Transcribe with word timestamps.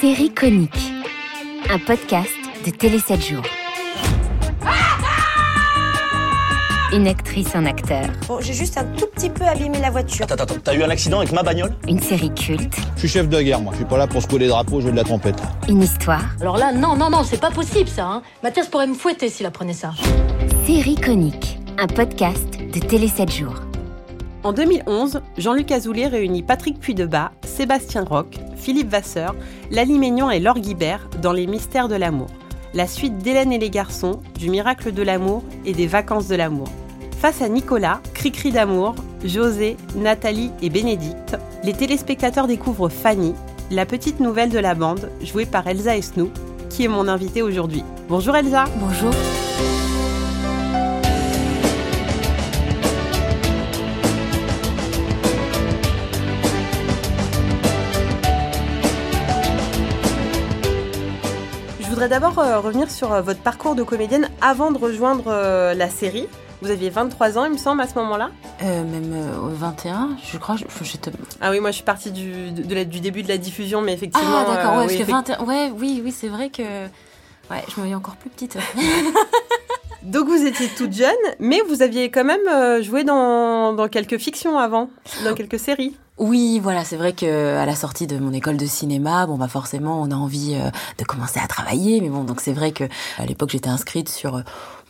Série 0.00 0.30
conique, 0.30 0.92
un 1.70 1.78
podcast 1.78 2.30
de 2.64 2.70
Télé 2.70 2.98
7 2.98 3.20
jours. 3.24 3.42
Une 6.92 7.06
actrice, 7.08 7.54
un 7.54 7.66
acteur, 7.66 8.06
Bon, 8.28 8.38
j'ai 8.40 8.52
juste 8.54 8.78
un 8.78 8.84
tout 8.84 9.06
petit 9.14 9.28
peu 9.28 9.44
abîmé 9.44 9.78
la 9.80 9.90
voiture. 9.90 10.24
Attends, 10.24 10.44
attends, 10.44 10.54
t'as 10.62 10.74
eu 10.74 10.82
un 10.82 10.90
accident 10.90 11.18
avec 11.18 11.32
ma 11.32 11.42
bagnole? 11.42 11.74
Une 11.88 12.00
série 12.00 12.32
culte, 12.32 12.74
Je 12.94 13.00
suis 13.00 13.08
chef 13.08 13.28
de 13.28 13.40
guerre, 13.40 13.60
moi. 13.60 13.72
Je 13.72 13.78
suis 13.78 13.84
pas 13.86 13.98
là 13.98 14.06
pour 14.06 14.22
secouer 14.22 14.40
les 14.40 14.48
drapeaux, 14.48 14.80
jouer 14.80 14.92
de 14.92 14.96
la 14.96 15.04
trompette. 15.04 15.40
une 15.68 15.82
histoire. 15.82 16.24
Alors 16.40 16.56
là, 16.56 16.72
non, 16.72 16.96
non, 16.96 17.10
non, 17.10 17.22
c'est 17.24 17.40
pas 17.40 17.50
possible 17.50 17.88
ça. 17.88 18.06
Hein. 18.06 18.22
Mathias 18.42 18.68
pourrait 18.68 18.86
me 18.86 18.94
fouetter 18.94 19.28
s'il 19.28 19.46
apprenait 19.46 19.72
ça. 19.72 19.92
Série 20.66 20.96
conique, 20.96 21.58
un 21.78 21.86
podcast 21.86 22.58
de 22.72 22.78
Télé 22.80 23.08
7 23.08 23.30
jours. 23.32 23.54
En 24.46 24.52
2011, 24.52 25.22
Jean-Luc 25.38 25.72
Azoulay 25.72 26.06
réunit 26.06 26.44
Patrick 26.44 26.78
Puydebas, 26.78 27.32
Sébastien 27.44 28.04
Roch, 28.04 28.36
Philippe 28.54 28.90
Vasseur, 28.90 29.34
Lali 29.72 29.98
Ménion 29.98 30.30
et 30.30 30.38
Laure 30.38 30.60
Guibert 30.60 31.08
dans 31.20 31.32
Les 31.32 31.48
Mystères 31.48 31.88
de 31.88 31.96
l'amour, 31.96 32.28
la 32.72 32.86
suite 32.86 33.18
d'Hélène 33.18 33.52
et 33.52 33.58
les 33.58 33.70
garçons, 33.70 34.20
du 34.38 34.48
miracle 34.48 34.92
de 34.92 35.02
l'amour 35.02 35.42
et 35.64 35.72
des 35.72 35.88
vacances 35.88 36.28
de 36.28 36.36
l'amour. 36.36 36.68
Face 37.18 37.42
à 37.42 37.48
Nicolas, 37.48 38.00
Cricri 38.14 38.52
d'amour, 38.52 38.94
José, 39.24 39.76
Nathalie 39.96 40.52
et 40.62 40.70
Bénédicte, 40.70 41.36
les 41.64 41.72
téléspectateurs 41.72 42.46
découvrent 42.46 42.88
Fanny, 42.88 43.34
la 43.72 43.84
petite 43.84 44.20
nouvelle 44.20 44.50
de 44.50 44.60
la 44.60 44.76
bande, 44.76 45.10
jouée 45.24 45.46
par 45.46 45.66
Elsa 45.66 45.96
Esnou, 45.96 46.30
qui 46.70 46.84
est 46.84 46.88
mon 46.88 47.08
invitée 47.08 47.42
aujourd'hui. 47.42 47.82
Bonjour 48.08 48.36
Elsa 48.36 48.66
Bonjour. 48.76 49.10
Voudrais 61.96 62.08
d'abord 62.10 62.38
euh, 62.38 62.60
revenir 62.60 62.90
sur 62.90 63.10
euh, 63.10 63.22
votre 63.22 63.40
parcours 63.40 63.74
de 63.74 63.82
comédienne 63.82 64.28
avant 64.42 64.70
de 64.70 64.76
rejoindre 64.76 65.24
euh, 65.28 65.72
la 65.72 65.88
série. 65.88 66.26
Vous 66.60 66.70
aviez 66.70 66.90
23 66.90 67.38
ans, 67.38 67.44
il 67.46 67.52
me 67.52 67.56
semble, 67.56 67.80
à 67.80 67.88
ce 67.88 67.94
moment-là 67.94 68.30
même 68.84 69.12
euh, 69.14 69.38
au 69.40 69.48
21, 69.48 70.10
je 70.30 70.36
crois. 70.36 70.56
Je, 70.56 70.64
Ah 71.40 71.50
oui, 71.50 71.60
moi 71.60 71.70
je 71.70 71.76
suis 71.76 71.84
partie 71.84 72.10
du, 72.10 72.50
de 72.50 72.74
la- 72.74 72.84
du 72.84 73.00
début 73.00 73.22
de 73.22 73.28
la 73.28 73.38
diffusion, 73.38 73.80
mais 73.80 73.94
effectivement... 73.94 74.44
Ah 74.46 74.54
d'accord, 74.54 74.72
ouais, 74.76 74.86
oui, 74.88 74.96
parce 74.98 75.08
que 75.26 75.32
effect- 75.32 75.38
21. 75.38 75.44
Ouais, 75.44 75.72
oui, 75.74 76.02
oui, 76.04 76.12
c'est 76.12 76.28
vrai 76.28 76.50
que. 76.50 76.62
Ouais, 76.62 77.62
je 77.68 77.72
me 77.72 77.76
voyais 77.76 77.94
encore 77.94 78.16
plus 78.16 78.28
petite. 78.28 78.58
Donc 80.02 80.28
vous 80.28 80.46
étiez 80.46 80.68
toute 80.68 80.92
jeune, 80.92 81.14
mais 81.40 81.60
vous 81.68 81.82
aviez 81.82 82.10
quand 82.10 82.24
même 82.24 82.46
euh, 82.48 82.82
joué 82.82 83.04
dans, 83.04 83.72
dans 83.72 83.88
quelques 83.88 84.18
fictions 84.18 84.58
avant, 84.58 84.90
dans 85.24 85.34
quelques 85.34 85.58
séries. 85.58 85.96
Oui, 86.18 86.60
voilà, 86.62 86.82
c'est 86.84 86.96
vrai 86.96 87.12
que 87.12 87.56
à 87.56 87.66
la 87.66 87.74
sortie 87.74 88.06
de 88.06 88.18
mon 88.18 88.32
école 88.32 88.56
de 88.56 88.64
cinéma, 88.64 89.26
bon 89.26 89.36
bah 89.36 89.48
forcément, 89.48 90.00
on 90.00 90.10
a 90.10 90.14
envie 90.14 90.54
euh, 90.54 90.70
de 90.96 91.04
commencer 91.04 91.40
à 91.40 91.46
travailler, 91.46 92.00
mais 92.00 92.08
bon, 92.08 92.24
donc 92.24 92.40
c'est 92.40 92.54
vrai 92.54 92.72
que 92.72 92.84
à 93.18 93.26
l'époque 93.26 93.50
j'étais 93.50 93.68
inscrite 93.68 94.08
sur 94.08 94.36
euh, 94.36 94.40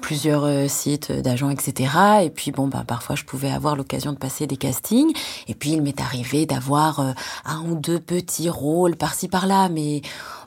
plusieurs 0.00 0.70
sites 0.70 1.10
d'agents, 1.10 1.50
etc. 1.50 1.91
Et 2.22 2.30
puis 2.30 2.53
bon 2.53 2.69
bah 2.69 2.84
parfois 2.86 3.16
je 3.16 3.25
pouvais 3.25 3.50
avoir 3.50 3.76
l'occasion 3.76 4.12
de 4.12 4.19
passer 4.19 4.47
des 4.47 4.59
castings. 4.59 5.12
Et 5.48 5.54
puis 5.54 5.70
il 5.70 5.82
m'est 5.82 6.00
arrivé 6.00 6.44
d'avoir 6.44 7.14
un 7.47 7.62
ou 7.66 7.75
deux 7.75 7.98
petits 7.98 8.50
rôles 8.50 8.94
par-ci 8.94 9.26
par-là, 9.26 9.70
mais 9.70 10.03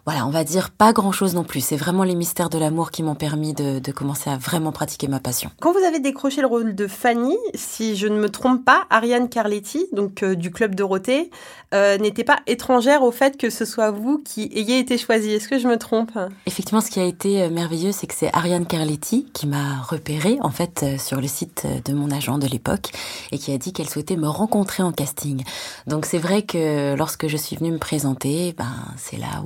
voilà, 0.10 0.26
on 0.26 0.32
va 0.32 0.44
dire 0.44 0.72
pas 0.72 0.92
grand-chose 0.92 1.36
non 1.36 1.44
plus. 1.44 1.64
C'est 1.64 1.76
vraiment 1.76 2.04
les 2.04 2.16
mystères 2.16 2.50
de 2.50 2.58
l'amour 2.58 2.90
qui 2.90 3.04
m'ont 3.04 3.14
permis 3.14 3.54
de, 3.54 3.78
de 3.78 3.92
commencer 3.92 4.32
à 4.32 4.38
vraiment 4.38 4.72
pratiquer 4.72 5.08
ma 5.08 5.20
passion. 5.20 5.52
Quand 5.62 5.72
vous 5.72 5.86
avez 5.86 6.00
décroché 6.00 6.42
le 6.42 6.48
rôle 6.48 6.74
de 6.74 6.88
Fanny, 6.88 7.38
si 7.54 7.96
je 7.96 8.08
ne 8.08 8.20
me 8.20 8.28
trompe 8.28 8.66
pas, 8.66 8.88
Ariane 8.90 9.30
Carletti, 9.30 9.86
donc 9.94 10.24
euh, 10.24 10.36
du 10.36 10.50
Club 10.50 10.74
Dorothée, 10.74 11.30
euh, 11.76 12.00
n'était 12.00 12.24
pas 12.24 12.40
étrangère 12.48 13.04
au 13.04 13.12
fait 13.12 13.38
que 13.38 13.52
ce 13.52 13.64
soit 13.64 13.92
vous 13.92 14.18
qui 14.18 14.50
ayez 14.56 14.80
été 14.80 14.98
choisie. 14.98 15.34
Est-ce 15.34 15.48
que 15.48 15.60
je 15.60 15.68
me 15.68 15.78
trompe? 15.78 16.18
Effectivement, 16.48 16.82
ce 16.82 16.90
qui 16.90 17.00
a 17.00 17.04
été 17.04 17.44
euh, 17.44 17.50
merveilleux, 17.52 17.92
c'est 17.92 18.08
que 18.08 18.16
c'est 18.16 18.36
Ariane 18.36 18.66
Carletti 18.66 19.28
qui 19.34 19.46
m'a 19.46 19.80
repéré 19.84 20.40
en 20.42 20.50
fait 20.50 20.82
euh, 20.82 20.98
sur 20.98 21.22
le 21.22 21.28
site 21.28 21.68
de 21.86 21.94
mon 21.94 22.10
agent 22.10 22.40
de 22.40 22.48
l'époque 22.48 22.90
et 23.32 23.38
qui 23.38 23.54
a 23.54 23.60
dit 23.60 23.72
qu'elle 23.72 23.88
souhaitait 23.88 24.16
me 24.16 24.28
rencontrer 24.28 24.82
en 24.82 24.92
casting. 24.92 25.44
Donc 25.86 26.08
c'est 26.08 26.18
vrai 26.18 26.42
que 26.42 26.96
lorsque 26.96 27.28
je 27.28 27.38
suis 27.38 27.56
venue 27.56 27.72
me 27.72 27.78
présenter, 27.78 28.56
ben 28.58 28.74
c'est 28.98 29.18
là 29.18 29.44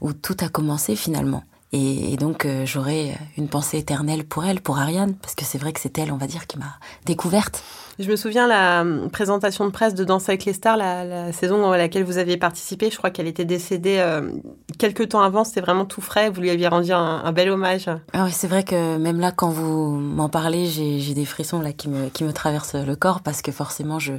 où 0.01 0.13
tout 0.13 0.37
a 0.41 0.49
commencé 0.49 0.95
finalement. 0.95 1.43
Et, 1.73 2.17
donc 2.17 2.45
euh, 2.45 2.65
j'aurais 2.65 3.17
une 3.37 3.47
pensée 3.47 3.77
éternelle 3.77 4.25
pour 4.25 4.43
elle, 4.43 4.59
pour 4.59 4.77
Ariane, 4.77 5.15
parce 5.15 5.35
que 5.35 5.45
c'est 5.45 5.57
vrai 5.57 5.71
que 5.71 5.79
c'est 5.79 5.97
elle, 5.97 6.11
on 6.11 6.17
va 6.17 6.27
dire, 6.27 6.45
qui 6.45 6.57
m'a 6.57 6.77
découverte. 7.05 7.63
Je 7.97 8.09
me 8.09 8.17
souviens 8.17 8.45
la 8.45 8.81
euh, 8.81 9.07
présentation 9.07 9.65
de 9.65 9.69
presse 9.69 9.93
de 9.93 10.03
Danse 10.03 10.27
avec 10.27 10.43
les 10.43 10.51
stars, 10.51 10.75
la, 10.75 11.05
la 11.05 11.31
saison 11.31 11.61
dans 11.61 11.71
laquelle 11.71 12.03
vous 12.03 12.17
aviez 12.17 12.35
participé. 12.35 12.89
Je 12.89 12.97
crois 12.97 13.09
qu'elle 13.09 13.27
était 13.27 13.45
décédée 13.45 13.97
euh, 13.99 14.31
quelques 14.79 15.09
temps 15.09 15.21
avant. 15.21 15.45
C'était 15.45 15.61
vraiment 15.61 15.85
tout 15.85 16.01
frais. 16.01 16.29
Vous 16.29 16.41
lui 16.41 16.49
aviez 16.49 16.67
rendu 16.67 16.91
un, 16.91 17.21
un 17.23 17.31
bel 17.31 17.49
hommage. 17.49 17.89
Ah 18.11 18.25
oui, 18.25 18.31
c'est 18.33 18.47
vrai 18.47 18.63
que 18.63 18.97
même 18.97 19.19
là, 19.19 19.31
quand 19.31 19.49
vous 19.49 19.91
m'en 19.91 20.29
parlez, 20.29 20.65
j'ai 20.65 20.99
j'ai 20.99 21.13
des 21.13 21.25
frissons 21.25 21.61
là 21.61 21.71
qui 21.71 21.87
me 21.87 22.09
qui 22.09 22.23
me 22.25 22.33
traversent 22.33 22.75
le 22.75 22.95
corps 22.95 23.21
parce 23.21 23.41
que 23.41 23.51
forcément, 23.51 23.99
je 23.99 24.13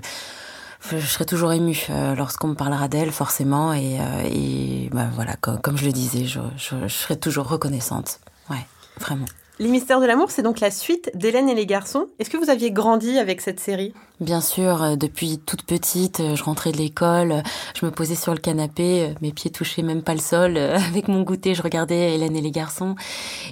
je 0.91 1.07
serai 1.07 1.25
toujours 1.25 1.53
émue 1.53 1.87
euh, 1.91 2.15
lorsqu'on 2.15 2.49
me 2.49 2.55
parlera 2.55 2.89
d'elle, 2.89 3.13
forcément, 3.13 3.73
et, 3.73 3.99
euh, 4.01 4.23
et 4.25 4.89
bah, 4.93 5.09
voilà, 5.15 5.37
comme, 5.37 5.77
je 5.77 5.87
le 5.87 5.93
disais, 5.93 6.25
je, 6.25 6.41
je, 6.57 6.75
je 6.83 6.95
serai 6.95 7.19
toujours 7.19 7.49
reconnaissante. 7.49 8.21
Ouais, 8.51 8.67
vraiment. 9.01 9.27
Les 9.59 9.69
mystères 9.69 10.01
de 10.01 10.07
l'amour, 10.07 10.31
c'est 10.31 10.43
donc 10.43 10.61
la 10.61 10.71
suite 10.71 11.11
d'Hélène 11.15 11.49
et 11.49 11.55
les 11.55 11.67
garçons. 11.67 12.07
Est-ce 12.19 12.31
que 12.31 12.37
vous 12.37 12.51
aviez 12.51 12.71
grandi 12.71 13.19
avec 13.19 13.41
cette 13.41 13.61
série? 13.61 13.93
Bien 14.21 14.41
sûr, 14.41 14.83
euh, 14.83 14.97
depuis 14.97 15.39
toute 15.39 15.65
petite, 15.65 16.21
euh, 16.21 16.37
je 16.37 16.45
rentrais 16.45 16.73
de 16.73 16.77
l'école, 16.79 17.43
je 17.75 17.85
me 17.85 17.91
posais 17.91 18.15
sur 18.15 18.33
le 18.33 18.39
canapé, 18.39 19.03
euh, 19.03 19.15
mes 19.21 19.33
pieds 19.33 19.51
touchaient 19.51 19.83
même 19.83 20.03
pas 20.03 20.15
le 20.15 20.21
sol. 20.21 20.57
Avec 20.93 21.09
mon 21.09 21.23
goûter, 21.23 21.55
je 21.55 21.63
regardais 21.63 22.15
Hélène 22.15 22.37
et 22.37 22.41
les 22.41 22.51
garçons. 22.51 22.95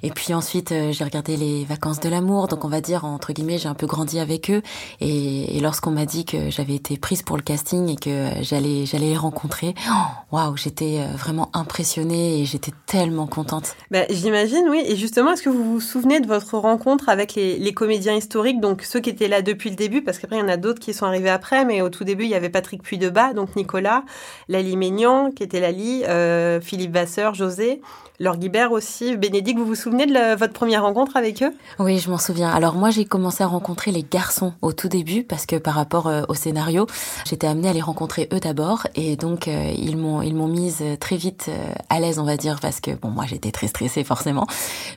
Et 0.03 0.11
puis 0.11 0.33
ensuite, 0.33 0.73
j'ai 0.91 1.05
regardé 1.05 1.37
les 1.37 1.65
vacances 1.65 2.01
de 2.01 2.09
l'amour. 2.09 2.49
Donc 2.49 2.65
on 2.65 2.69
va 2.69 2.81
dire, 2.81 3.05
entre 3.05 3.33
guillemets, 3.33 3.59
j'ai 3.59 3.69
un 3.69 3.75
peu 3.75 3.87
grandi 3.87 4.21
avec 4.21 4.51
eux. 4.51 4.63
Et, 5.01 5.57
et 5.57 5.61
lorsqu'on 5.61 5.91
m'a 5.91 6.07
dit 6.07 6.25
que 6.25 6.51
j'avais 6.51 6.75
été 6.77 6.97
prise 6.97 7.23
pour 7.23 7.37
le 7.37 7.43
casting 7.43 7.89
et 7.89 7.97
que 7.97 8.31
j'allais 8.43 8.87
j'allais 8.87 9.11
les 9.11 9.17
rencontrer, 9.17 9.75
oh, 9.89 10.37
waouh, 10.37 10.57
j'étais 10.57 11.01
euh, 11.01 11.17
vraiment 11.17 11.51
impressionnée 11.53 12.41
et 12.41 12.45
j'étais 12.45 12.73
tellement 12.87 13.27
contente. 13.27 13.77
Ben, 13.91 14.07
J'imagine, 14.11 14.69
oui. 14.69 14.83
Et 14.87 14.97
justement, 14.97 15.33
est-ce 15.33 15.43
que 15.43 15.51
vous 15.51 15.65
vous 15.65 15.81
souvenez 15.91 16.21
de 16.21 16.27
votre 16.27 16.57
rencontre 16.57 17.09
avec 17.09 17.35
les, 17.35 17.73
comédiens 17.73 18.15
historiques, 18.15 18.61
donc 18.61 18.83
ceux 18.83 19.01
qui 19.01 19.11
étaient 19.11 19.29
là 19.29 19.43
depuis 19.43 19.71
le 19.71 19.77
début, 19.77 20.03
parce 20.03 20.19
qu'après, 20.19 20.37
il 20.37 20.41
y 20.41 20.43
en 20.43 20.49
a 20.49 20.57
d'autres 20.57 20.79
qui 20.79 20.95
sont 20.95 21.07
arrivés 21.07 21.31
après, 21.31 21.65
mais 21.65 21.83
au 21.83 21.89
tout 21.89 22.05
début, 22.05 22.25
il 22.25 22.31
y 22.31 22.35
avait 22.35 22.49
Patrick 22.49 22.83
Puydebas, 22.83 23.33
donc 23.33 23.57
Nicolas, 23.57 24.05
Lali 24.49 24.77
Ménian, 24.77 25.33
qui 25.33 25.43
était 25.43 25.61
Lali, 25.61 26.05
euh, 26.05 26.61
Philippe 26.61 26.93
Vasseur, 26.93 27.35
José, 27.35 27.81
Laure 28.21 28.37
Guibert 28.37 28.71
aussi, 28.71 29.17
Bénédicte. 29.17 29.59
Vous 29.59 29.65
vous 29.65 29.75
souvenez 29.75 30.07
de 30.07 30.37
votre 30.37 30.53
première 30.53 30.83
rencontre 30.83 31.17
avec 31.17 31.43
eux? 31.43 31.55
Oui, 31.79 31.99
je 31.99 32.11
m'en 32.11 32.19
souviens. 32.19 32.51
Alors 32.51 32.75
moi, 32.75 32.91
j'ai 32.91 33.07
commencé 33.07 33.43
à 33.43 33.47
rencontrer 33.47 33.93
les 33.93 34.05
garçons 34.09 34.53
au 34.61 34.73
tout 34.73 34.89
début 34.89 35.25
parce 35.25 35.47
que 35.47 35.57
par 35.57 35.75
rapport 35.75 36.07
euh, 36.07 36.23
au 36.29 36.35
scénario, 36.35 36.87
j'étais 37.27 37.47
amenée 37.47 37.71
à 37.71 37.73
les 37.73 37.81
rencontrer 37.81 38.29
eux 38.33 38.41
d'abord 38.41 38.87
et 38.95 39.17
donc 39.17 39.49
euh, 39.49 39.73
ils 39.75 39.97
m'ont 39.97 40.21
ils 40.21 40.35
m'ont 40.35 40.49
mise 40.49 40.85
très 41.01 41.17
vite 41.17 41.51
à 41.89 41.99
l'aise, 41.99 42.19
on 42.19 42.25
va 42.25 42.37
dire, 42.37 42.61
parce 42.61 42.81
que 42.81 42.91
bon, 42.91 43.09
moi 43.09 43.25
j'étais 43.27 43.51
très 43.51 43.69
stressée 43.69 44.05
forcément, 44.05 44.47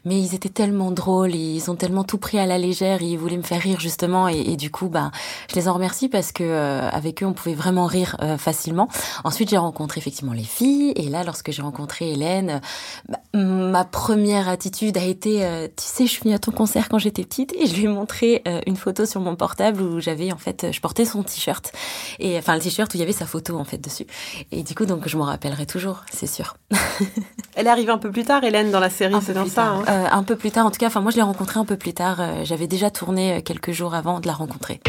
mais 0.03 0.19
ils 0.19 0.35
étaient 0.35 0.49
tellement 0.49 0.82
drôles, 0.91 1.35
ils 1.35 1.69
ont 1.69 1.75
tellement 1.75 2.03
tout 2.03 2.17
pris 2.17 2.39
à 2.39 2.45
la 2.45 2.57
légère, 2.57 3.01
ils 3.01 3.17
voulaient 3.17 3.37
me 3.37 3.43
faire 3.43 3.61
rire 3.61 3.79
justement 3.79 4.27
et, 4.27 4.39
et 4.39 4.57
du 4.57 4.71
coup, 4.71 4.89
bah, 4.89 5.11
je 5.49 5.55
les 5.55 5.67
en 5.67 5.73
remercie 5.73 6.09
parce 6.09 6.31
que 6.31 6.43
euh, 6.43 6.89
avec 6.89 7.23
eux, 7.23 7.25
on 7.25 7.33
pouvais 7.33 7.55
vraiment 7.55 7.85
rire 7.85 8.15
euh, 8.21 8.37
facilement. 8.37 8.87
Ensuite, 9.23 9.49
j'ai 9.49 9.57
rencontré 9.57 9.99
effectivement 9.99 10.33
les 10.33 10.43
filles 10.43 10.93
et 10.95 11.09
là, 11.09 11.23
lorsque 11.23 11.51
j'ai 11.51 11.61
rencontré 11.61 12.11
Hélène, 12.11 12.61
bah, 13.09 13.19
ma 13.33 13.85
première 13.85 14.49
attitude 14.49 14.97
a 14.97 15.03
été, 15.03 15.45
euh, 15.45 15.67
tu 15.67 15.83
sais, 15.85 16.05
je 16.05 16.11
suis 16.11 16.21
venue 16.23 16.35
à 16.35 16.39
ton 16.39 16.51
concert 16.51 16.89
quand 16.89 16.97
j'étais 16.99 17.23
petite 17.23 17.53
et 17.59 17.67
je 17.67 17.75
lui 17.75 17.85
ai 17.85 17.87
montré 17.87 18.43
une 18.65 18.75
photo 18.77 19.05
sur 19.05 19.21
mon 19.21 19.35
portable 19.35 19.81
où 19.81 19.99
j'avais 19.99 20.31
en 20.31 20.37
fait, 20.37 20.67
je 20.71 20.79
portais 20.81 21.05
son 21.05 21.23
t-shirt 21.23 21.71
et 22.19 22.37
enfin 22.37 22.55
le 22.55 22.61
t-shirt 22.61 22.93
où 22.93 22.97
il 22.97 22.99
y 22.99 23.03
avait 23.03 23.11
sa 23.13 23.25
photo 23.25 23.57
en 23.57 23.63
fait 23.63 23.77
dessus. 23.77 24.05
Et 24.51 24.63
du 24.63 24.75
coup, 24.75 24.85
donc 24.85 25.07
je 25.07 25.17
m'en 25.17 25.25
rappellerai 25.25 25.65
toujours, 25.65 26.03
c'est 26.11 26.27
sûr. 26.27 26.57
Elle 27.55 27.67
est 27.67 27.69
arrivée 27.69 27.91
un 27.91 27.97
peu 27.97 28.11
plus 28.11 28.23
tard, 28.23 28.43
Hélène, 28.43 28.71
dans 28.71 28.79
la 28.79 28.89
série, 28.89 29.15
c'est 29.25 29.33
dans 29.33 29.47
ça. 29.47 29.67
hein? 29.87 30.07
Un 30.11 30.23
peu 30.23 30.35
plus 30.35 30.51
tard, 30.51 30.65
en 30.65 30.71
tout 30.73 30.79
cas, 30.79 30.87
enfin 30.87 31.01
moi 31.01 31.11
je 31.11 31.17
l'ai 31.17 31.21
rencontrée 31.21 31.59
un 31.59 31.65
peu 31.65 31.77
plus 31.77 31.93
tard. 31.93 32.19
euh, 32.19 32.43
J'avais 32.43 32.67
déjà 32.67 32.89
tourné 32.89 33.37
euh, 33.37 33.41
quelques 33.41 33.71
jours 33.71 33.93
avant 33.93 34.19
de 34.19 34.27
la 34.27 34.33
rencontrer. 34.33 34.81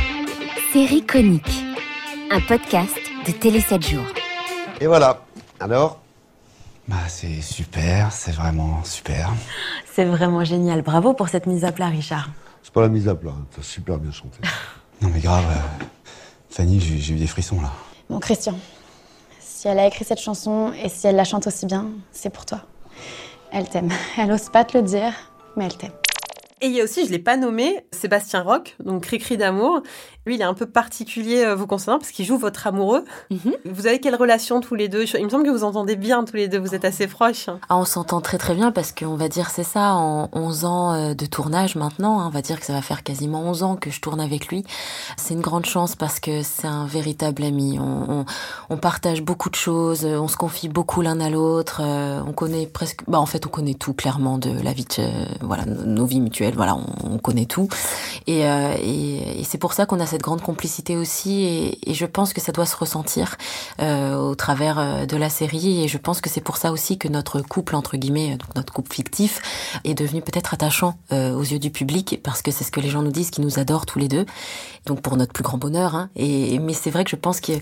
Série 0.72 1.04
conique, 1.04 1.64
un 2.30 2.40
podcast 2.40 2.96
de 3.26 3.32
Télé 3.32 3.60
7 3.60 3.86
jours. 3.86 4.06
Et 4.80 4.86
voilà. 4.86 5.20
Alors? 5.60 6.00
Bah 6.88 6.96
c'est 7.08 7.40
super, 7.40 8.12
c'est 8.12 8.32
vraiment 8.32 8.82
super. 8.84 9.30
C'est 9.92 10.04
vraiment 10.04 10.44
génial. 10.44 10.82
Bravo 10.82 11.14
pour 11.14 11.28
cette 11.28 11.46
mise 11.46 11.64
à 11.64 11.72
plat, 11.72 11.86
Richard. 11.86 12.28
C'est 12.62 12.72
pas 12.72 12.82
la 12.82 12.88
mise 12.88 13.08
à 13.08 13.14
plat, 13.14 13.30
hein. 13.30 13.44
t'as 13.54 13.62
super 13.62 13.98
bien 13.98 14.10
chanté. 14.12 14.38
Non 15.02 15.10
mais 15.12 15.18
grave, 15.20 15.44
euh, 15.50 15.84
Fanny, 16.50 16.80
j'ai 16.80 16.98
j'ai 16.98 17.14
eu 17.14 17.18
des 17.18 17.26
frissons 17.26 17.60
là. 17.60 17.70
Bon, 18.08 18.20
Christian, 18.20 18.54
si 19.40 19.66
elle 19.66 19.78
a 19.80 19.86
écrit 19.88 20.04
cette 20.04 20.20
chanson 20.20 20.72
et 20.82 20.88
si 20.88 21.06
elle 21.08 21.16
la 21.16 21.24
chante 21.24 21.46
aussi 21.48 21.66
bien, 21.66 21.88
c'est 22.12 22.30
pour 22.30 22.46
toi. 22.46 22.60
Elle 23.50 23.68
t'aime. 23.68 23.90
Elle 24.16 24.30
ose 24.30 24.48
pas 24.50 24.64
te 24.64 24.78
le 24.78 24.84
dire, 24.84 25.12
mais 25.56 25.66
elle 25.66 25.76
t'aime. 25.76 26.03
Et 26.64 26.68
il 26.68 26.72
y 26.72 26.80
a 26.80 26.84
aussi, 26.84 27.04
je 27.04 27.10
l'ai 27.10 27.18
pas 27.18 27.36
nommé, 27.36 27.84
Sébastien 27.90 28.40
Roch, 28.40 28.74
donc 28.82 29.02
Cri-Cri 29.02 29.36
d'amour. 29.36 29.82
Lui, 30.24 30.36
il 30.36 30.40
est 30.40 30.44
un 30.44 30.54
peu 30.54 30.64
particulier 30.64 31.44
euh, 31.44 31.54
vous 31.54 31.66
concernant 31.66 31.98
parce 31.98 32.10
qu'il 32.10 32.24
joue 32.24 32.38
votre 32.38 32.66
amoureux. 32.66 33.04
Vous 33.66 33.86
avez 33.86 34.00
quelle 34.00 34.14
relation 34.14 34.62
tous 34.62 34.74
les 34.74 34.88
deux? 34.88 35.04
Il 35.18 35.24
me 35.24 35.28
semble 35.28 35.44
que 35.44 35.50
vous 35.50 35.64
entendez 35.64 35.96
bien 35.96 36.24
tous 36.24 36.36
les 36.36 36.48
deux, 36.48 36.58
vous 36.58 36.74
êtes 36.74 36.86
assez 36.86 37.06
proches. 37.06 37.50
Ah, 37.68 37.76
on 37.76 37.84
s'entend 37.84 38.22
très 38.22 38.38
très 38.38 38.54
bien 38.54 38.72
parce 38.72 38.92
qu'on 38.92 39.16
va 39.16 39.28
dire 39.28 39.50
c'est 39.50 39.64
ça, 39.64 39.92
en 39.92 40.30
11 40.32 40.64
ans 40.64 40.94
euh, 40.94 41.14
de 41.14 41.26
tournage 41.26 41.76
maintenant, 41.76 42.20
hein, 42.20 42.26
on 42.28 42.30
va 42.30 42.40
dire 42.40 42.58
que 42.58 42.64
ça 42.64 42.72
va 42.72 42.80
faire 42.80 43.02
quasiment 43.02 43.42
11 43.42 43.62
ans 43.62 43.76
que 43.76 43.90
je 43.90 44.00
tourne 44.00 44.20
avec 44.20 44.48
lui. 44.48 44.64
C'est 45.18 45.34
une 45.34 45.42
grande 45.42 45.66
chance 45.66 45.96
parce 45.96 46.20
que 46.20 46.42
c'est 46.42 46.66
un 46.66 46.86
véritable 46.86 47.44
ami. 47.44 47.78
On, 47.78 48.20
on, 48.20 48.24
on 48.70 48.76
partage 48.78 49.20
beaucoup 49.20 49.50
de 49.50 49.56
choses, 49.56 50.06
on 50.06 50.28
se 50.28 50.38
confie 50.38 50.70
beaucoup 50.70 51.02
l'un 51.02 51.20
à 51.20 51.28
l'autre, 51.28 51.82
euh, 51.84 52.22
on 52.26 52.32
connaît 52.32 52.66
presque, 52.66 53.00
bah 53.06 53.20
en 53.20 53.26
fait 53.26 53.46
on 53.46 53.50
connaît 53.50 53.74
tout 53.74 53.92
clairement 53.92 54.38
de 54.38 54.50
la 54.62 54.72
vie, 54.72 54.84
de, 54.84 55.02
euh, 55.02 55.26
voilà, 55.42 55.66
nos 55.66 56.06
vies 56.06 56.20
mutuelles, 56.20 56.53
voilà, 56.54 56.76
on, 56.76 57.14
on 57.14 57.18
connaît 57.18 57.46
tout. 57.46 57.68
Et, 58.26 58.46
euh, 58.46 58.74
et, 58.80 59.40
et 59.40 59.44
c'est 59.44 59.58
pour 59.58 59.72
ça 59.72 59.86
qu'on 59.86 60.00
a 60.00 60.06
cette 60.06 60.22
grande 60.22 60.40
complicité 60.40 60.96
aussi 60.96 61.42
et, 61.44 61.90
et 61.90 61.94
je 61.94 62.06
pense 62.06 62.32
que 62.32 62.40
ça 62.40 62.52
doit 62.52 62.66
se 62.66 62.76
ressentir 62.76 63.36
euh, 63.80 64.16
au 64.16 64.34
travers 64.34 64.78
euh, 64.78 65.06
de 65.06 65.16
la 65.16 65.30
série 65.30 65.84
et 65.84 65.88
je 65.88 65.98
pense 65.98 66.20
que 66.20 66.30
c'est 66.30 66.40
pour 66.40 66.56
ça 66.56 66.72
aussi 66.72 66.98
que 66.98 67.08
notre 67.08 67.40
couple 67.40 67.76
entre 67.76 67.96
guillemets 67.96 68.36
donc 68.36 68.54
notre 68.54 68.72
couple 68.72 68.94
fictif 68.94 69.40
est 69.84 69.94
devenu 69.94 70.22
peut-être 70.22 70.54
attachant 70.54 70.96
euh, 71.12 71.34
aux 71.34 71.42
yeux 71.42 71.58
du 71.58 71.70
public 71.70 72.20
parce 72.22 72.42
que 72.42 72.50
c'est 72.50 72.64
ce 72.64 72.70
que 72.70 72.80
les 72.80 72.88
gens 72.88 73.02
nous 73.02 73.10
disent 73.10 73.30
qu'ils 73.30 73.44
nous 73.44 73.58
adorent 73.58 73.86
tous 73.86 73.98
les 73.98 74.08
deux 74.08 74.26
donc 74.86 75.00
pour 75.00 75.16
notre 75.16 75.32
plus 75.32 75.44
grand 75.44 75.58
bonheur 75.58 75.94
hein. 75.94 76.10
et 76.16 76.58
mais 76.58 76.72
c'est 76.74 76.90
vrai 76.90 77.04
que 77.04 77.10
je 77.10 77.16
pense 77.16 77.40
que 77.40 77.52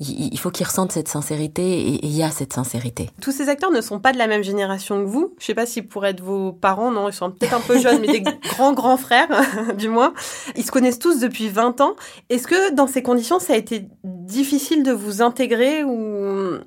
il 0.00 0.38
faut 0.38 0.50
qu'ils 0.50 0.66
ressentent 0.66 0.92
cette 0.92 1.08
sincérité 1.08 1.62
et 1.62 2.06
il 2.06 2.12
y 2.12 2.22
a 2.22 2.30
cette 2.30 2.52
sincérité. 2.52 3.10
Tous 3.20 3.32
ces 3.32 3.48
acteurs 3.48 3.70
ne 3.70 3.80
sont 3.80 4.00
pas 4.00 4.12
de 4.12 4.18
la 4.18 4.26
même 4.26 4.42
génération 4.42 5.02
que 5.02 5.08
vous. 5.08 5.34
Je 5.38 5.46
sais 5.46 5.54
pas 5.54 5.66
s'ils 5.66 5.86
pourraient 5.86 6.10
être 6.10 6.22
vos 6.22 6.52
parents, 6.52 6.90
non, 6.90 7.08
ils 7.08 7.12
sont 7.12 7.30
peut-être 7.30 7.54
un 7.54 7.60
peu 7.60 7.78
jeunes, 7.78 8.00
mais 8.00 8.08
des 8.08 8.20
grands 8.48 8.72
grands 8.72 8.96
frères, 8.96 9.28
du 9.78 9.88
moins. 9.88 10.12
Ils 10.56 10.64
se 10.64 10.70
connaissent 10.70 10.98
tous 10.98 11.20
depuis 11.20 11.48
20 11.48 11.80
ans. 11.80 11.94
Est-ce 12.30 12.46
que 12.46 12.72
dans 12.74 12.86
ces 12.86 13.02
conditions, 13.02 13.38
ça 13.38 13.54
a 13.54 13.56
été 13.56 13.86
difficile 14.04 14.82
de 14.82 14.92
vous 14.92 15.22
intégrer 15.22 15.84
ou 15.84 16.58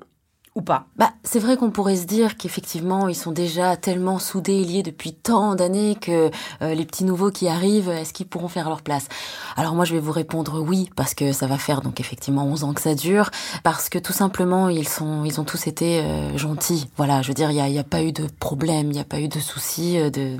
Bah, 0.60 0.84
c'est 1.24 1.38
vrai 1.38 1.56
qu'on 1.56 1.70
pourrait 1.70 1.96
se 1.96 2.06
dire 2.06 2.36
qu'effectivement, 2.36 3.08
ils 3.08 3.14
sont 3.14 3.32
déjà 3.32 3.76
tellement 3.76 4.18
soudés 4.18 4.54
et 4.54 4.64
liés 4.64 4.82
depuis 4.82 5.12
tant 5.12 5.54
d'années 5.54 5.96
que 6.00 6.30
euh, 6.62 6.74
les 6.74 6.84
petits 6.84 7.04
nouveaux 7.04 7.30
qui 7.30 7.48
arrivent, 7.48 7.88
est-ce 7.88 8.12
qu'ils 8.12 8.26
pourront 8.26 8.48
faire 8.48 8.68
leur 8.68 8.82
place? 8.82 9.08
Alors 9.56 9.74
moi, 9.74 9.84
je 9.84 9.94
vais 9.94 10.00
vous 10.00 10.12
répondre 10.12 10.60
oui, 10.60 10.90
parce 10.96 11.14
que 11.14 11.32
ça 11.32 11.46
va 11.46 11.58
faire 11.58 11.80
donc 11.80 12.00
effectivement 12.00 12.44
11 12.44 12.64
ans 12.64 12.72
que 12.72 12.80
ça 12.80 12.94
dure, 12.94 13.30
parce 13.62 13.88
que 13.88 13.98
tout 13.98 14.12
simplement, 14.12 14.68
ils 14.68 14.88
sont, 14.88 15.24
ils 15.24 15.40
ont 15.40 15.44
tous 15.44 15.66
été 15.66 16.00
euh, 16.00 16.36
gentils. 16.36 16.88
Voilà, 16.96 17.22
je 17.22 17.28
veux 17.28 17.34
dire, 17.34 17.50
il 17.50 17.56
y 17.56 17.78
a, 17.78 17.80
a 17.80 17.84
pas 17.84 18.02
eu 18.02 18.12
de 18.12 18.26
problème, 18.40 18.86
il 18.86 18.92
n'y 18.92 19.00
a 19.00 19.04
pas 19.04 19.20
eu 19.20 19.28
de 19.28 19.40
soucis, 19.40 19.98
euh, 19.98 20.10
de 20.10 20.36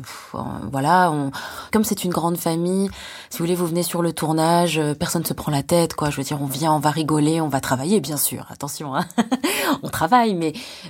voilà. 0.71 1.13
Comme 1.73 1.85
c'est 1.85 2.05
une 2.05 2.11
grande 2.11 2.37
famille, 2.37 2.91
si 3.31 3.39
vous 3.39 3.45
voulez, 3.45 3.55
vous 3.55 3.67
venez 3.67 3.83
sur 3.83 4.03
le 4.03 4.13
tournage, 4.13 4.79
euh, 4.79 4.95
personne 4.95 5.25
se 5.25 5.35
prend 5.35 5.53
la 5.53 5.63
tête, 5.63 5.95
quoi. 5.95 6.11
Je 6.11 6.17
veux 6.17 6.23
dire, 6.23 6.41
on 6.41 6.47
vient, 6.47 6.73
on 6.73 6.79
va 6.79 6.91
rigoler, 6.91 7.41
on 7.41 7.49
va 7.49 7.61
travailler, 7.61 8.01
bien 8.01 8.17
sûr. 8.17 8.47
Attention, 8.51 8.95
hein. 8.95 9.05
on 9.83 9.89
travaille, 9.89 10.08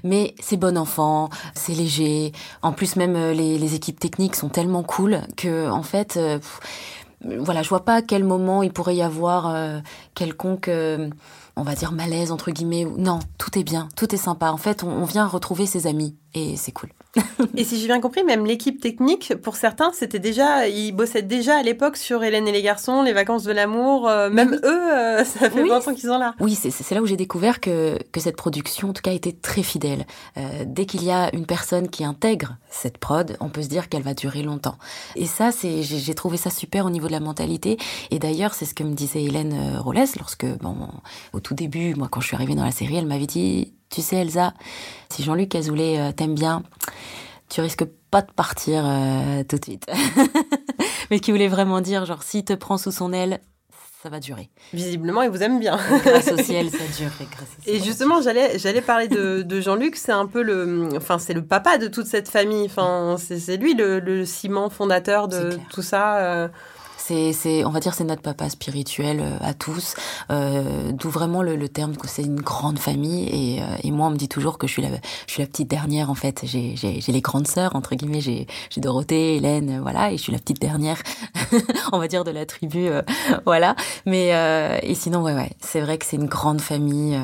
mais 0.05 0.35
c'est 0.41 0.57
bon 0.57 0.77
enfant, 0.77 1.29
c'est 1.55 1.75
léger. 1.75 2.33
En 2.63 2.73
plus, 2.73 2.97
même 2.97 3.17
euh, 3.17 3.33
les, 3.33 3.75
équipes 3.75 4.01
techniques 4.01 4.37
sont 4.37 4.49
tellement 4.49 4.83
cool 4.83 5.21
que 5.37 5.69
en 5.69 5.83
fait. 5.83 6.17
euh, 6.17 6.39
voilà, 7.21 7.63
je 7.63 7.69
vois 7.69 7.85
pas 7.85 7.97
à 7.97 8.03
quel 8.03 8.23
moment 8.23 8.63
il 8.63 8.73
pourrait 8.73 8.95
y 8.95 9.03
avoir 9.03 9.49
euh, 9.49 9.81
quelconque, 10.15 10.71
on 11.57 11.63
va 11.63 11.75
dire 11.75 11.91
malaise 11.91 12.31
entre 12.31 12.53
guillemets. 12.53 12.87
Non, 12.97 13.19
tout 13.39 13.59
est 13.59 13.65
bien, 13.65 13.89
tout 13.97 14.15
est 14.15 14.19
sympa. 14.19 14.53
En 14.53 14.57
fait, 14.57 14.85
on, 14.85 14.89
on 14.89 15.05
vient 15.05 15.27
retrouver 15.27 15.67
ses 15.67 15.89
amis 15.89 16.17
et 16.35 16.57
c'est 16.57 16.73
cool. 16.73 16.91
Et 17.57 17.65
si 17.65 17.79
j'ai 17.81 17.87
bien 17.87 18.01
compris, 18.01 18.25
même 18.25 18.47
l'équipe 18.47 18.81
technique, 18.81 19.35
pour 19.43 19.57
certains, 19.57 19.91
c'était 19.93 20.19
déjà, 20.19 20.69
ils 20.69 20.93
bossaient 20.93 21.23
déjà 21.23 21.59
à 21.59 21.63
l'époque 21.63 21.97
sur 21.97 22.23
Hélène 22.25 22.47
et 22.49 22.53
les 22.53 22.63
garçons, 22.63 23.03
les 23.03 23.13
vacances 23.13 23.45
de 23.45 23.53
l'amour. 23.53 24.09
euh, 24.09 24.31
même 24.31 24.59
eux, 24.65 24.93
euh, 24.93 25.25
ça 25.25 25.51
fait 25.51 25.63
Oui. 25.63 25.69
20 25.69 25.89
ans 25.89 25.95
qu'ils 25.95 26.09
sont 26.09 26.19
là. 26.19 26.35
Oui, 26.41 26.55
c'est 26.55 26.95
là 26.95 27.03
où 27.03 27.07
j'ai 27.07 27.17
découvert 27.17 27.61
que, 27.61 27.99
que 28.13 28.21
cette 28.21 28.37
production, 28.37 28.91
en 28.91 28.93
tout 28.93 29.03
cas, 29.03 29.13
était 29.13 29.33
très 29.33 29.63
fidèle. 29.63 30.07
Euh, 30.37 30.65
dès 30.67 30.87
qu'il 30.87 31.05
y 31.05 31.11
a 31.11 31.35
une 31.35 31.47
personne 31.47 31.89
qui 31.89 32.05
intègre 32.05 32.57
cette 32.71 32.99
prod, 32.99 33.37
on 33.41 33.49
peut 33.49 33.63
se 33.63 33.69
dire 33.69 33.89
qu'elle 33.89 34.03
va 34.03 34.15
durer 34.15 34.43
longtemps. 34.43 34.77
Et 35.17 35.27
ça, 35.27 35.51
c'est 35.53 35.83
j'ai 35.83 36.15
trouvé 36.15 36.37
ça 36.37 36.51
super 36.51 36.87
au 36.87 36.91
niveau 36.91 37.07
de 37.07 37.13
la 37.13 37.21
mentalité. 37.21 37.79
Et 38.11 38.19
d'ailleurs, 38.19 38.55
c'est 38.55 38.65
ce 38.65 38.75
que 38.75 38.85
me 38.85 38.95
disait 38.95 39.23
Hélène 39.23 39.79
Rollès 39.79 40.17
lorsque, 40.17 40.47
bon, 40.61 40.77
au 41.33 41.41
tout 41.41 41.55
début, 41.55 41.95
moi, 41.95 42.09
quand 42.11 42.21
je 42.21 42.27
suis 42.29 42.37
arrivée 42.37 42.55
dans 42.55 42.65
la 42.65 42.71
série, 42.73 42.97
elle 42.97 43.07
m'avait 43.07 43.27
dit, 43.27 43.73
tu 43.91 44.03
sais, 44.03 44.17
Elsa, 44.17 44.53
si 45.11 45.23
Jean-Luc 45.23 45.55
Azoulay 45.55 46.13
t'aime 46.15 46.35
bien, 46.35 46.63
tu 47.49 47.61
risques 47.61 47.85
pas 48.11 48.23
de 48.23 48.31
partir 48.33 48.85
euh, 48.87 49.43
tout 49.45 49.59
de 49.59 49.65
suite. 49.65 49.87
Mais 51.11 51.21
qui 51.21 51.31
voulait 51.31 51.49
vraiment 51.49 51.81
dire, 51.81 52.05
genre, 52.05 52.23
s'il 52.23 52.45
te 52.45 52.53
prend 52.53 52.79
sous 52.79 52.93
son 52.93 53.13
aile, 53.13 53.41
ça 54.03 54.09
va 54.11 54.21
durer. 54.21 54.49
Visiblement, 54.73 55.23
ils 55.23 55.31
vous 55.31 55.43
aiment 55.43 55.59
bien. 55.59 55.77
Grâce 56.05 56.31
au 56.31 56.37
ciel, 56.43 56.71
ça 56.71 56.79
dure. 56.97 57.11
et 57.21 57.25
grâce 57.31 57.49
au 57.59 57.63
ciel, 57.63 57.75
Et 57.77 57.83
justement, 57.83 58.21
j'allais, 58.23 58.59
j'allais 58.59 58.81
parler 58.81 59.09
de, 59.09 59.43
de 59.43 59.61
Jean-Luc. 59.61 59.97
C'est 59.97 60.13
un 60.13 60.27
peu 60.27 60.43
le, 60.43 60.89
enfin, 60.97 61.19
c'est 61.19 61.35
le 61.35 61.45
papa 61.45 61.79
de 61.79 61.89
toute 61.89 62.07
cette 62.07 62.29
famille. 62.29 62.67
Enfin, 62.67 63.17
c'est, 63.19 63.39
c'est 63.39 63.57
lui 63.57 63.75
le, 63.75 63.99
le 63.99 64.25
ciment 64.25 64.71
fondateur 64.71 65.27
de 65.27 65.59
tout 65.71 65.83
ça. 65.83 66.49
C'est, 67.09 67.33
c'est, 67.33 67.65
on 67.65 67.71
va 67.71 67.81
dire, 67.81 67.95
c'est 67.95 68.05
notre 68.05 68.21
papa 68.21 68.51
spirituel 68.51 69.21
euh, 69.21 69.39
à 69.41 69.55
tous. 69.55 69.95
Euh, 70.31 70.93
d'où 70.93 71.09
vraiment 71.09 71.41
le, 71.43 71.57
le 71.57 71.69
terme 71.71 71.97
que 71.97 72.07
c'est 72.07 72.23
une 72.23 72.43
grande 72.43 72.79
famille. 72.79 73.29
Et, 73.31 73.63
euh, 73.63 73.65
et 73.83 73.91
moi, 73.91 74.09
on 74.09 74.11
me 74.11 74.17
dit 74.17 74.29
toujours 74.29 74.59
que 74.59 74.67
je 74.67 74.73
suis 74.73 74.83
la, 74.83 74.91
je 75.27 75.33
suis 75.33 75.41
la 75.43 75.49
petite 75.49 75.69
dernière. 75.69 76.11
En 76.11 76.15
fait, 76.15 76.43
j'ai, 76.45 76.77
j'ai, 76.77 77.01
j'ai 77.01 77.13
les 77.13 77.23
grandes 77.23 77.47
sœurs 77.47 77.75
entre 77.75 77.95
guillemets. 77.95 78.21
J'ai, 78.21 78.47
j'ai 78.69 78.83
Dorothée, 78.83 79.37
Hélène, 79.37 79.79
euh, 79.79 79.81
voilà, 79.81 80.13
et 80.13 80.19
je 80.19 80.23
suis 80.23 80.33
la 80.33 80.39
petite 80.39 80.61
dernière. 80.61 80.99
on 81.93 81.99
va 81.99 82.09
dire 82.09 82.25
de 82.25 82.31
la 82.31 82.45
tribu, 82.45 82.89
euh, 82.89 83.01
voilà. 83.47 83.75
Mais 84.05 84.35
euh, 84.35 84.79
et 84.83 84.95
sinon, 84.95 85.23
ouais, 85.23 85.35
ouais, 85.35 85.53
c'est 85.61 85.81
vrai 85.81 85.97
que 85.97 86.05
c'est 86.05 86.17
une 86.17 86.27
grande 86.27 86.61
famille. 86.61 87.19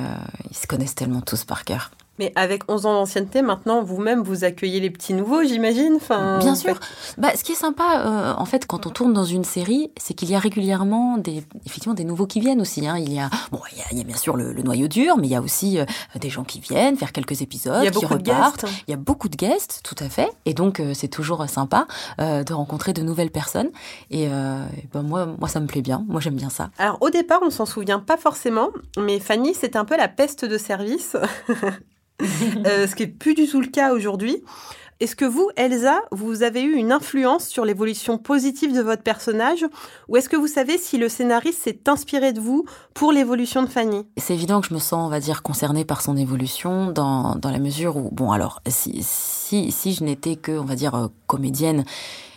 ils 0.50 0.56
se 0.56 0.66
connaissent 0.66 0.94
tellement 0.94 1.20
tous 1.20 1.44
par 1.44 1.64
cœur. 1.64 1.90
Mais 2.18 2.32
avec 2.36 2.62
11 2.70 2.86
ans 2.86 2.92
d'ancienneté, 2.94 3.42
maintenant, 3.42 3.82
vous-même, 3.82 4.22
vous 4.22 4.44
accueillez 4.44 4.78
les 4.80 4.90
petits 4.90 5.14
nouveaux, 5.14 5.42
j'imagine. 5.42 5.94
Enfin, 5.96 6.38
Bien 6.38 6.54
sûr. 6.54 6.78
Bah, 7.18 7.30
ce 7.36 7.42
qui 7.42 7.52
est 7.52 7.56
sympa, 7.56 8.04
euh, 8.06 8.34
en 8.40 8.44
fait, 8.44 8.66
quand 8.66 8.86
on 8.86 8.90
tourne 8.90 9.12
dans 9.12 9.24
une 9.24 9.42
série, 9.44 9.90
c'est 9.96 10.14
qu'il 10.14 10.30
y 10.30 10.34
a 10.34 10.38
régulièrement 10.38 11.18
des, 11.18 11.42
effectivement, 11.66 11.94
des 11.94 12.04
nouveaux 12.04 12.26
qui 12.26 12.40
viennent 12.40 12.60
aussi. 12.60 12.86
Hein. 12.86 12.96
Il 12.98 13.12
y 13.12 13.18
a, 13.18 13.28
bon, 13.50 13.60
il 13.72 13.78
y 13.78 13.80
a, 13.80 13.84
il 13.92 13.98
y 13.98 14.00
a 14.00 14.04
bien 14.04 14.16
sûr 14.16 14.36
le, 14.36 14.52
le 14.52 14.62
noyau 14.62 14.86
dur, 14.88 15.16
mais 15.18 15.26
il 15.26 15.30
y 15.30 15.36
a 15.36 15.40
aussi 15.42 15.78
euh, 15.78 15.84
des 16.20 16.30
gens 16.30 16.44
qui 16.44 16.60
viennent 16.60 16.96
faire 16.96 17.12
quelques 17.12 17.42
épisodes, 17.42 17.82
Il 17.82 17.86
y 17.86 17.88
a 17.88 17.90
qui 17.90 18.00
beaucoup 18.06 18.18
de 18.22 18.30
repartent. 18.30 18.62
guests. 18.64 18.74
Il 18.86 18.90
y 18.90 18.94
a 18.94 18.98
beaucoup 18.98 19.28
de 19.28 19.36
guests, 19.36 19.80
tout 19.82 19.96
à 19.98 20.08
fait. 20.08 20.30
Et 20.44 20.54
donc, 20.54 20.78
euh, 20.80 20.92
c'est 20.94 21.08
toujours 21.08 21.48
sympa 21.48 21.86
de 22.18 22.52
rencontrer 22.52 22.92
de 22.92 23.02
nouvelles 23.02 23.30
personnes. 23.30 23.70
Et, 24.10 24.24
et 24.24 24.28
ben 24.92 25.02
moi, 25.02 25.26
moi, 25.38 25.48
ça 25.48 25.60
me 25.60 25.66
plaît 25.66 25.82
bien. 25.82 26.04
Moi, 26.08 26.20
j'aime 26.20 26.36
bien 26.36 26.50
ça. 26.50 26.70
Alors, 26.78 26.98
au 27.00 27.10
départ, 27.10 27.40
on 27.42 27.50
s'en 27.50 27.66
souvient 27.66 27.98
pas 27.98 28.16
forcément, 28.16 28.70
mais 28.98 29.18
Fanny, 29.20 29.54
c'était 29.54 29.78
un 29.78 29.84
peu 29.84 29.96
la 29.96 30.08
peste 30.08 30.44
de 30.44 30.58
service. 30.58 31.16
Euh, 32.66 32.86
ce 32.86 32.94
qui 32.94 33.02
est 33.02 33.06
plus 33.08 33.34
du 33.34 33.46
tout 33.46 33.60
le 33.60 33.66
cas 33.66 33.92
aujourd'hui. 33.92 34.42
Est-ce 35.00 35.16
que 35.16 35.24
vous, 35.24 35.50
Elsa, 35.56 36.00
vous 36.12 36.44
avez 36.44 36.62
eu 36.62 36.74
une 36.74 36.92
influence 36.92 37.48
sur 37.48 37.64
l'évolution 37.64 38.16
positive 38.16 38.72
de 38.72 38.80
votre 38.80 39.02
personnage 39.02 39.66
Ou 40.08 40.16
est-ce 40.16 40.28
que 40.28 40.36
vous 40.36 40.46
savez 40.46 40.78
si 40.78 40.98
le 40.98 41.08
scénariste 41.08 41.62
s'est 41.64 41.80
inspiré 41.88 42.32
de 42.32 42.40
vous 42.40 42.64
pour 42.94 43.10
l'évolution 43.10 43.62
de 43.62 43.68
Fanny? 43.68 44.06
C'est 44.16 44.34
évident 44.34 44.60
que 44.60 44.68
je 44.68 44.74
me 44.74 44.78
sens, 44.78 45.04
on 45.04 45.08
va 45.08 45.18
dire, 45.18 45.42
concernée 45.42 45.84
par 45.84 46.00
son 46.00 46.16
évolution 46.16 46.92
dans, 46.92 47.34
dans 47.34 47.50
la 47.50 47.58
mesure 47.58 47.96
où, 47.96 48.08
bon, 48.12 48.30
alors, 48.30 48.62
si, 48.68 49.02
si, 49.02 49.72
si 49.72 49.94
je 49.94 50.04
n'étais 50.04 50.36
que, 50.36 50.52
on 50.52 50.64
va 50.64 50.76
dire, 50.76 50.94
euh, 50.94 51.08
comédienne, 51.26 51.84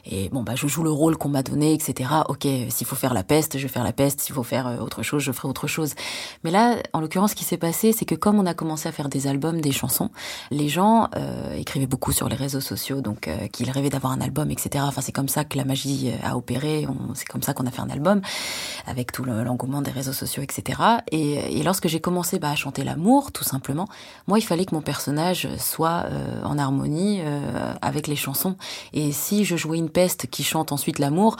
et 0.10 0.30
bon, 0.30 0.44
bah, 0.44 0.54
je 0.56 0.68
joue 0.68 0.84
le 0.84 0.92
rôle 0.92 1.18
qu'on 1.18 1.30
m'a 1.30 1.44
donné, 1.44 1.74
etc. 1.74 2.10
Ok, 2.30 2.48
s'il 2.70 2.88
faut 2.88 2.96
faire 2.96 3.14
la 3.14 3.24
peste, 3.24 3.58
je 3.58 3.64
vais 3.64 3.68
faire 3.74 3.84
la 3.84 3.94
peste. 3.94 4.22
S'il 4.22 4.34
faut 4.34 4.44
faire 4.44 4.68
euh, 4.68 4.78
autre 4.80 5.04
chose, 5.04 5.22
je 5.24 5.32
ferai 5.32 5.48
autre 5.48 5.68
chose. 5.68 5.94
Mais 6.44 6.52
là, 6.52 6.76
en 6.94 7.00
l'occurrence, 7.00 7.32
ce 7.32 7.36
qui 7.36 7.44
s'est 7.44 7.58
passé, 7.58 7.92
c'est 7.92 8.06
que 8.06 8.16
comme 8.16 8.40
on 8.40 8.46
a 8.46 8.54
commencé 8.54 8.88
à 8.88 8.92
faire 8.92 9.10
des 9.10 9.28
albums, 9.28 9.62
des 9.62 9.72
chansons, 9.72 10.10
les 10.52 10.70
gens 10.70 11.10
euh, 11.16 11.56
écrivaient 11.56 11.88
beaucoup 11.88 12.12
sur 12.12 12.30
les 12.30 12.36
réseaux 12.36 12.62
sociaux, 12.62 13.02
donc 13.02 13.28
euh, 13.28 13.48
qu'ils 13.48 13.70
rêvaient 13.70 13.90
d'avoir 13.90 14.14
un 14.14 14.22
album, 14.22 14.50
etc. 14.52 14.84
Enfin, 14.88 15.02
c'est 15.02 15.12
comme 15.12 15.30
ça 15.30 15.44
que 15.44 15.58
la 15.58 15.66
magie 15.66 16.12
euh, 16.12 16.28
a 16.28 16.38
opéré. 16.38 16.88
C'est 17.14 17.28
comme 17.28 17.42
ça 17.44 17.54
qu'on 17.54 17.66
a 17.68 17.72
fait 17.72 17.82
un 17.82 17.90
album, 17.90 18.22
avec 18.86 19.12
tout 19.12 19.24
le- 19.24 19.44
l'engouement 19.44 19.82
des 19.82 19.92
réseaux 19.92 20.14
sociaux, 20.14 20.44
etc. 20.44 20.82
Et, 21.12 21.60
et 21.60 21.64
lorsque 21.64 21.88
j'ai 21.88 22.00
commencé 22.00 22.40
bah, 22.40 22.50
à 22.52 22.56
chanter 22.56 22.84
l'amour, 22.84 23.32
tout 23.32 23.44
simplement, 23.44 23.88
moi, 24.28 24.40
il 24.40 24.44
fallait 24.44 24.66
que 24.66 24.76
mon 24.76 24.82
personnage 24.82 25.48
soit 25.58 26.06
euh, 26.06 26.42
en 26.44 26.58
harmonie 26.58 27.20
euh, 27.22 27.74
avec 27.82 28.08
les 28.08 28.16
chansons. 28.16 28.56
Et 28.94 29.12
si 29.12 29.44
je 29.46 29.56
jouais 29.58 29.78
une 29.78 29.90
qui 30.30 30.44
chante 30.44 30.72
ensuite 30.72 31.00
l'amour, 31.00 31.38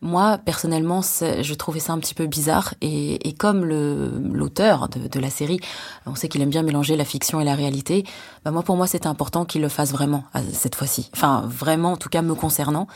Moi, 0.00 0.38
personnellement, 0.38 1.02
je 1.02 1.54
trouvais 1.54 1.80
ça 1.80 1.92
un 1.92 1.98
petit 1.98 2.14
peu 2.14 2.26
bizarre. 2.26 2.74
Et, 2.80 3.34
comme 3.36 3.64
l'auteur 3.64 4.88
de, 4.88 5.20
la 5.20 5.28
série, 5.28 5.58
on 6.06 6.14
sait 6.14 6.28
qu'il 6.28 6.40
aime 6.40 6.50
bien 6.50 6.62
mélanger 6.62 6.96
la 6.96 7.04
fiction 7.04 7.40
et 7.40 7.44
la 7.44 7.56
réalité, 7.56 8.04
bah 8.44 8.52
moi, 8.52 8.62
pour 8.62 8.76
moi, 8.76 8.86
c'était 8.86 9.08
important 9.08 9.44
qu'il 9.44 9.60
le 9.60 9.68
fasse 9.68 9.90
vraiment 9.90 10.22
cette 10.52 10.76
fois-ci. 10.76 11.10
Enfin, 11.14 11.42
vraiment, 11.46 11.92
en 11.92 11.96
tout 11.96 12.08
cas, 12.08 12.22
me 12.22 12.34
concernant 12.34 12.86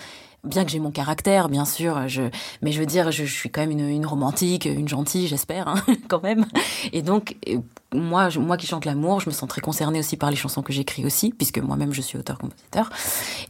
bien 0.44 0.64
que 0.64 0.70
j'ai 0.72 0.80
mon 0.80 0.90
caractère, 0.90 1.48
bien 1.48 1.64
sûr, 1.64 2.08
je, 2.08 2.22
mais 2.62 2.72
je 2.72 2.80
veux 2.80 2.86
dire, 2.86 3.12
je, 3.12 3.24
suis 3.24 3.48
quand 3.48 3.60
même 3.60 3.78
une, 3.78 4.06
romantique, 4.06 4.64
une 4.64 4.88
gentille, 4.88 5.28
j'espère, 5.28 5.68
hein, 5.68 5.82
quand 6.08 6.22
même. 6.22 6.46
Et 6.92 7.02
donc, 7.02 7.36
moi, 7.94 8.28
je, 8.28 8.40
moi 8.40 8.56
qui 8.56 8.66
chante 8.66 8.84
l'amour, 8.84 9.20
je 9.20 9.28
me 9.28 9.32
sens 9.32 9.48
très 9.48 9.60
concernée 9.60 10.00
aussi 10.00 10.16
par 10.16 10.30
les 10.30 10.36
chansons 10.36 10.62
que 10.62 10.72
j'écris 10.72 11.04
aussi, 11.04 11.30
puisque 11.30 11.58
moi-même 11.58 11.92
je 11.92 12.00
suis 12.00 12.18
auteur-compositeur. 12.18 12.90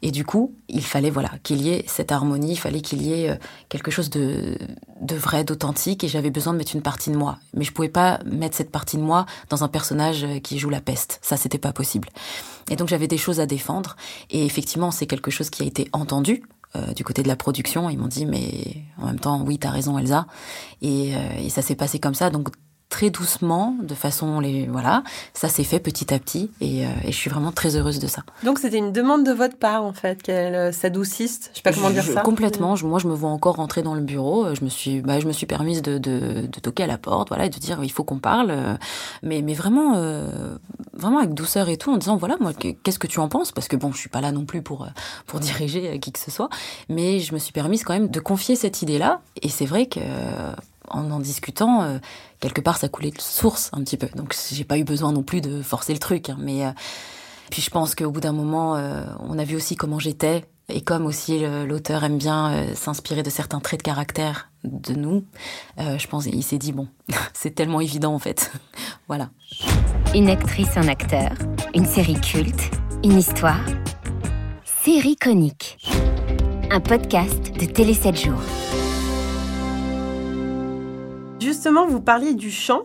Et 0.03 0.11
du 0.11 0.25
coup, 0.27 0.55
il 0.69 0.85
fallait 0.85 1.11
voilà 1.11 1.31
qu'il 1.43 1.63
y 1.63 1.71
ait 1.71 1.85
cette 1.87 2.13
harmonie, 2.13 2.53
il 2.53 2.59
fallait 2.59 2.83
qu'il 2.83 3.03
y 3.03 3.13
ait 3.15 3.31
euh, 3.31 3.37
quelque 3.71 3.91
chose 3.91 4.11
de, 4.11 4.59
de 5.01 5.17
vrai, 5.17 5.45
d'authentique, 5.45 6.05
et 6.05 6.09
j'avais 6.09 6.31
besoin 6.31 6.53
de 6.53 6.59
mettre 6.59 6.75
une 6.75 6.83
partie 6.83 7.11
de 7.11 7.17
moi. 7.17 7.39
Mais 7.55 7.65
je 7.65 7.73
pouvais 7.73 7.89
pas 7.89 8.21
mettre 8.27 8.57
cette 8.57 8.71
partie 8.71 8.99
de 8.99 9.03
moi 9.03 9.25
dans 9.49 9.65
un 9.65 9.69
personnage 9.69 10.27
qui 10.43 10.59
joue 10.59 10.69
la 10.69 10.83
peste. 10.83 11.21
Ça, 11.23 11.39
c'était 11.39 11.59
pas 11.59 11.73
possible. 11.73 12.09
Et 12.71 12.77
donc 12.77 12.89
j'avais 12.89 13.09
des 13.09 13.19
choses 13.19 13.41
à 13.41 13.47
défendre, 13.47 13.97
et 14.31 14.45
effectivement, 14.45 14.91
c'est 14.91 15.07
quelque 15.07 15.31
chose 15.31 15.49
qui 15.49 15.63
a 15.63 15.67
été 15.67 15.89
entendu 15.93 16.43
euh, 16.75 16.93
du 16.95 17.05
côté 17.05 17.23
de 17.23 17.29
la 17.29 17.37
production. 17.37 17.91
Ils 17.91 17.99
m'ont 17.99 18.09
dit, 18.09 18.26
mais 18.26 18.85
en 18.99 19.07
même 19.07 19.21
temps, 19.21 19.43
oui, 19.43 19.59
t'as 19.59 19.71
raison, 19.71 19.99
Elsa. 19.99 20.26
Et, 20.81 21.14
euh, 21.14 21.19
et 21.38 21.50
ça 21.50 21.62
s'est 21.62 21.76
passé 21.76 21.99
comme 21.99 22.14
ça. 22.14 22.31
Donc 22.31 22.49
très 22.93 23.09
doucement, 23.09 23.75
de 23.83 23.95
façon 23.95 24.39
les 24.39 24.67
voilà, 24.67 25.03
ça 25.33 25.49
s'est 25.49 25.65
fait 25.65 25.81
petit 25.81 26.13
à 26.13 26.19
petit 26.19 26.51
et, 26.61 26.85
euh, 26.85 26.91
et, 27.05 27.11
je 27.11 27.17
suis 27.17 27.31
vraiment 27.31 27.51
très 27.51 27.75
heureuse 27.75 27.99
de 27.99 28.07
ça. 28.07 28.23
Donc 28.45 28.59
c'était 28.59 28.77
une 28.77 28.93
demande 28.93 29.25
de 29.25 29.33
votre 29.33 29.57
part 29.57 29.83
en 29.83 29.95
fait 29.95 30.23
qu'elle 30.23 30.55
euh, 30.55 30.73
s'adoucisse, 30.73 31.49
je 31.53 31.57
sais 31.57 31.63
pas 31.63 31.73
comment 31.73 31.89
dire 31.89 32.05
ça. 32.05 32.21
Complètement, 32.21 32.77
je, 32.77 32.87
moi 32.87 32.99
je 32.99 33.09
me 33.09 33.15
vois 33.15 33.31
encore 33.31 33.57
rentrer 33.57 33.83
dans 33.83 33.95
le 33.95 34.03
bureau, 34.03 34.45
euh, 34.45 34.55
je 34.55 34.63
me 34.63 34.69
suis 34.69 35.01
bah, 35.01 35.21
je 35.21 35.27
me 35.27 35.33
suis 35.33 35.47
permise 35.47 35.81
de, 35.81 35.97
de, 35.97 36.47
de, 36.47 36.61
toquer 36.61 36.83
à 36.83 36.87
la 36.87 36.99
porte, 36.99 37.29
voilà, 37.29 37.47
et 37.47 37.49
de 37.49 37.59
dire 37.59 37.83
il 37.83 37.91
faut 37.91 38.05
qu'on 38.05 38.19
parle, 38.19 38.55
mais 39.23 39.41
mais 39.41 39.55
vraiment 39.55 39.95
euh, 39.97 40.59
vraiment 40.93 41.21
avec 41.21 41.33
douceur 41.33 41.71
et 41.71 41.79
tout 41.79 41.91
en 41.91 41.97
disant 41.97 42.19
voilà 42.19 42.37
moi 42.41 42.53
qu'est-ce 42.53 42.99
que 42.99 43.07
tu 43.07 43.21
en 43.21 43.29
penses? 43.31 43.53
Parce 43.53 43.69
que 43.69 43.77
bon 43.77 43.91
je 43.93 43.97
suis 43.97 44.11
pas 44.11 44.21
là 44.21 44.33
non 44.33 44.45
plus 44.45 44.61
pour 44.61 44.87
pour 45.27 45.41
diriger 45.49 45.99
qui 45.99 46.13
que 46.13 46.19
ce 46.19 46.31
soit, 46.31 46.51
mais 46.91 47.21
je 47.21 47.33
me 47.33 47.39
suis 47.39 47.53
permise 47.53 47.85
quand 47.85 47.95
même 47.95 48.09
de 48.09 48.21
confier 48.21 48.55
cette 48.55 48.83
idée 48.83 48.99
là 48.99 49.23
et 49.41 49.49
c'est 49.49 49.67
vrai 49.67 49.87
que 49.87 50.01
en 50.89 51.11
en 51.11 51.21
discutant, 51.21 51.83
euh, 51.83 51.99
quelque 52.41 52.61
part, 52.61 52.77
ça 52.77 52.89
coulait 52.89 53.11
de 53.11 53.21
source 53.21 53.71
un 53.73 53.81
petit 53.83 53.97
peu. 53.97 54.09
Donc, 54.15 54.35
j'ai 54.53 54.65
pas 54.65 54.79
eu 54.79 54.85
besoin 54.85 55.12
non 55.12 55.23
plus 55.23 55.41
de 55.41 55.62
forcer 55.62 55.93
le 55.93 55.99
truc. 55.99 56.31
Hein, 56.31 56.37
mais 56.41 56.65
euh, 56.65 56.71
puis, 57.51 57.62
je 57.62 57.71
pense 57.71 57.95
qu'au 57.95 58.11
bout 58.11 58.21
d'un 58.21 58.33
moment, 58.33 58.77
euh, 58.77 59.05
on 59.21 59.39
a 59.39 59.45
vu 59.45 59.57
aussi 59.57 59.77
comment 59.77 59.99
j'étais. 59.99 60.45
Et 60.69 60.81
comme 60.81 61.07
aussi 61.07 61.41
l'auteur 61.67 62.03
aime 62.05 62.17
bien 62.17 62.73
s'inspirer 62.75 63.23
de 63.25 63.29
certains 63.29 63.59
traits 63.59 63.81
de 63.81 63.83
caractère 63.83 64.49
de 64.65 64.95
nous, 64.95 65.25
je 65.77 66.07
pense 66.07 66.25
il 66.25 66.43
s'est 66.45 66.57
dit 66.57 66.73
bon, 66.73 66.87
c'est 67.35 67.51
tellement 67.51 67.81
évident 67.81 68.15
en 68.15 68.21
fait. 68.21 68.51
voilà. 69.09 69.29
Une 70.15 70.31
actrice, 70.31 70.75
un 70.77 70.87
acteur, 70.89 71.33
une 71.75 71.85
série 71.85 72.19
culte, 72.19 72.71
une 73.03 73.19
histoire. 73.19 73.61
Série 74.85 75.17
conique. 75.17 75.79
Un 76.71 76.81
podcast 76.81 77.53
de 77.53 77.67
Télé 77.67 77.93
7 77.93 78.17
jours. 78.17 78.43
Justement, 81.43 81.89
vous 81.89 82.01
parliez 82.01 82.35
du 82.35 82.53
chant. 82.53 82.83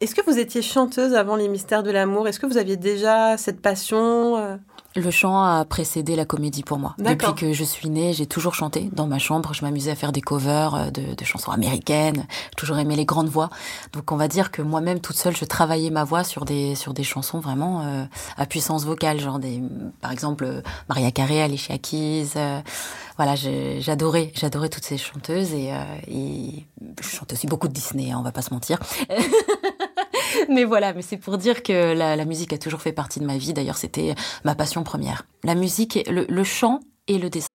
Est-ce 0.00 0.16
que 0.16 0.28
vous 0.28 0.40
étiez 0.40 0.60
chanteuse 0.60 1.14
avant 1.14 1.36
les 1.36 1.46
mystères 1.46 1.84
de 1.84 1.92
l'amour? 1.92 2.26
Est-ce 2.26 2.40
que 2.40 2.46
vous 2.46 2.56
aviez 2.56 2.76
déjà 2.76 3.36
cette 3.36 3.62
passion 3.62 4.36
euh? 4.38 4.56
Le 4.94 5.10
chant 5.10 5.42
a 5.42 5.64
précédé 5.64 6.16
la 6.16 6.24
comédie 6.24 6.62
pour 6.62 6.78
moi. 6.78 6.94
Depuis 6.98 7.34
que 7.34 7.52
je 7.52 7.64
suis 7.64 7.88
née, 7.88 8.12
j'ai 8.12 8.26
toujours 8.26 8.54
chanté 8.54 8.90
dans 8.92 9.06
ma 9.06 9.18
chambre. 9.18 9.54
Je 9.54 9.64
m'amusais 9.64 9.90
à 9.90 9.94
faire 9.94 10.12
des 10.12 10.20
covers 10.20 10.74
euh, 10.74 10.90
de, 10.90 11.14
de 11.14 11.24
chansons 11.24 11.50
américaines. 11.50 12.26
J'ai 12.50 12.56
toujours 12.56 12.78
aimé 12.78 12.96
les 12.96 13.04
grandes 13.04 13.28
voix. 13.28 13.50
Donc 13.92 14.12
on 14.12 14.16
va 14.16 14.28
dire 14.28 14.50
que 14.50 14.62
moi-même 14.62 15.00
toute 15.00 15.16
seule, 15.16 15.36
je 15.36 15.44
travaillais 15.44 15.90
ma 15.90 16.04
voix 16.04 16.24
sur 16.24 16.44
des 16.44 16.74
sur 16.74 16.94
des 16.94 17.04
chansons 17.04 17.40
vraiment 17.40 17.82
euh, 17.82 18.04
à 18.36 18.46
puissance 18.46 18.84
vocale, 18.84 19.20
genre 19.20 19.38
des 19.38 19.62
par 20.00 20.12
exemple 20.12 20.62
Maria 20.88 21.10
Carey, 21.10 21.40
Alicia 21.40 21.78
Keys. 21.78 22.30
Euh, 22.36 22.60
voilà, 23.16 23.34
j'adorais 23.34 24.32
j'adorais 24.34 24.68
toutes 24.68 24.84
ces 24.84 24.98
chanteuses 24.98 25.52
et, 25.52 25.70
et 26.08 26.66
je 27.00 27.08
chante 27.08 27.32
aussi 27.32 27.46
beaucoup 27.46 27.68
de 27.68 27.72
Disney. 27.72 28.10
Hein, 28.10 28.16
on 28.18 28.22
va 28.22 28.32
pas 28.32 28.42
se 28.42 28.52
mentir. 28.52 28.78
mais 30.48 30.64
voilà, 30.64 30.92
mais 30.92 31.02
c'est 31.02 31.16
pour 31.16 31.38
dire 31.38 31.62
que 31.62 31.94
la, 31.94 32.16
la, 32.16 32.24
musique 32.24 32.52
a 32.52 32.58
toujours 32.58 32.80
fait 32.80 32.92
partie 32.92 33.20
de 33.20 33.24
ma 33.24 33.36
vie. 33.36 33.52
D'ailleurs, 33.52 33.76
c'était 33.76 34.14
ma 34.44 34.54
passion 34.54 34.82
première. 34.84 35.26
La 35.44 35.54
musique, 35.54 35.98
le, 36.10 36.24
le 36.28 36.44
chant 36.44 36.80
et 37.08 37.18
le 37.18 37.30
dessin. 37.30 37.48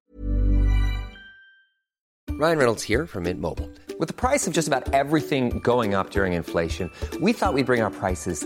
Ryan 2.40 2.58
Reynolds 2.58 2.84
here 2.84 3.08
from 3.08 3.24
Mint 3.24 3.40
Mobile. 3.40 3.68
With 4.00 4.10
the 4.10 4.14
price 4.14 4.46
of 4.48 4.54
just 4.54 4.68
about 4.68 4.94
everything 4.94 5.60
going 5.64 5.96
up 5.96 6.12
during 6.12 6.34
inflation, 6.34 6.92
we 7.20 7.34
thought 7.34 7.56
we'd 7.56 7.66
bring 7.66 7.82
our 7.82 7.90
prices 7.90 8.46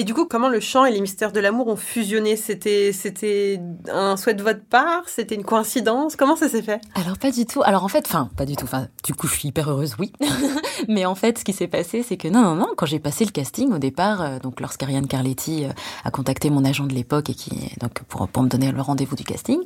Et 0.00 0.04
du 0.04 0.14
coup, 0.14 0.26
comment 0.26 0.48
le 0.48 0.60
chant 0.60 0.84
et 0.84 0.92
les 0.92 1.00
mystères 1.00 1.32
de 1.32 1.40
l'amour 1.40 1.66
ont 1.66 1.74
fusionné? 1.74 2.36
C'était 2.36 2.92
c'était 2.92 3.60
un 3.92 4.16
souhait 4.16 4.34
de 4.34 4.44
votre 4.44 4.62
part? 4.62 5.02
C'était 5.08 5.34
une 5.34 5.42
coïncidence? 5.42 6.14
Comment 6.14 6.36
ça 6.36 6.48
s'est 6.48 6.62
fait? 6.62 6.80
Alors 6.94 7.18
pas 7.18 7.32
du 7.32 7.46
tout. 7.46 7.62
Alors 7.64 7.82
en 7.82 7.88
fait, 7.88 8.04
enfin 8.06 8.30
pas 8.36 8.46
du 8.46 8.54
tout. 8.54 8.62
Enfin 8.62 8.86
du 9.02 9.12
coup, 9.12 9.26
je 9.26 9.34
suis 9.34 9.48
hyper 9.48 9.68
heureuse, 9.68 9.96
oui. 9.98 10.12
Mais 10.88 11.04
en 11.04 11.16
fait, 11.16 11.40
ce 11.40 11.44
qui 11.44 11.52
s'est 11.52 11.66
passé, 11.66 12.04
c'est 12.04 12.16
que 12.16 12.28
non, 12.28 12.42
non, 12.42 12.54
non. 12.54 12.68
Quand 12.76 12.86
j'ai 12.86 13.00
passé 13.00 13.24
le 13.24 13.32
casting 13.32 13.72
au 13.72 13.78
départ, 13.78 14.22
euh, 14.22 14.38
donc 14.38 14.60
lorsqu'Ariane 14.60 15.08
Carletti 15.08 15.64
euh, 15.64 15.70
a 16.04 16.12
contacté 16.12 16.48
mon 16.48 16.64
agent 16.64 16.86
de 16.86 16.94
l'époque 16.94 17.30
et 17.30 17.34
qui 17.34 17.72
donc 17.80 18.04
pour 18.04 18.28
pour 18.28 18.44
me 18.44 18.48
donner 18.48 18.70
le 18.70 18.80
rendez-vous 18.80 19.16
du 19.16 19.24
casting, 19.24 19.58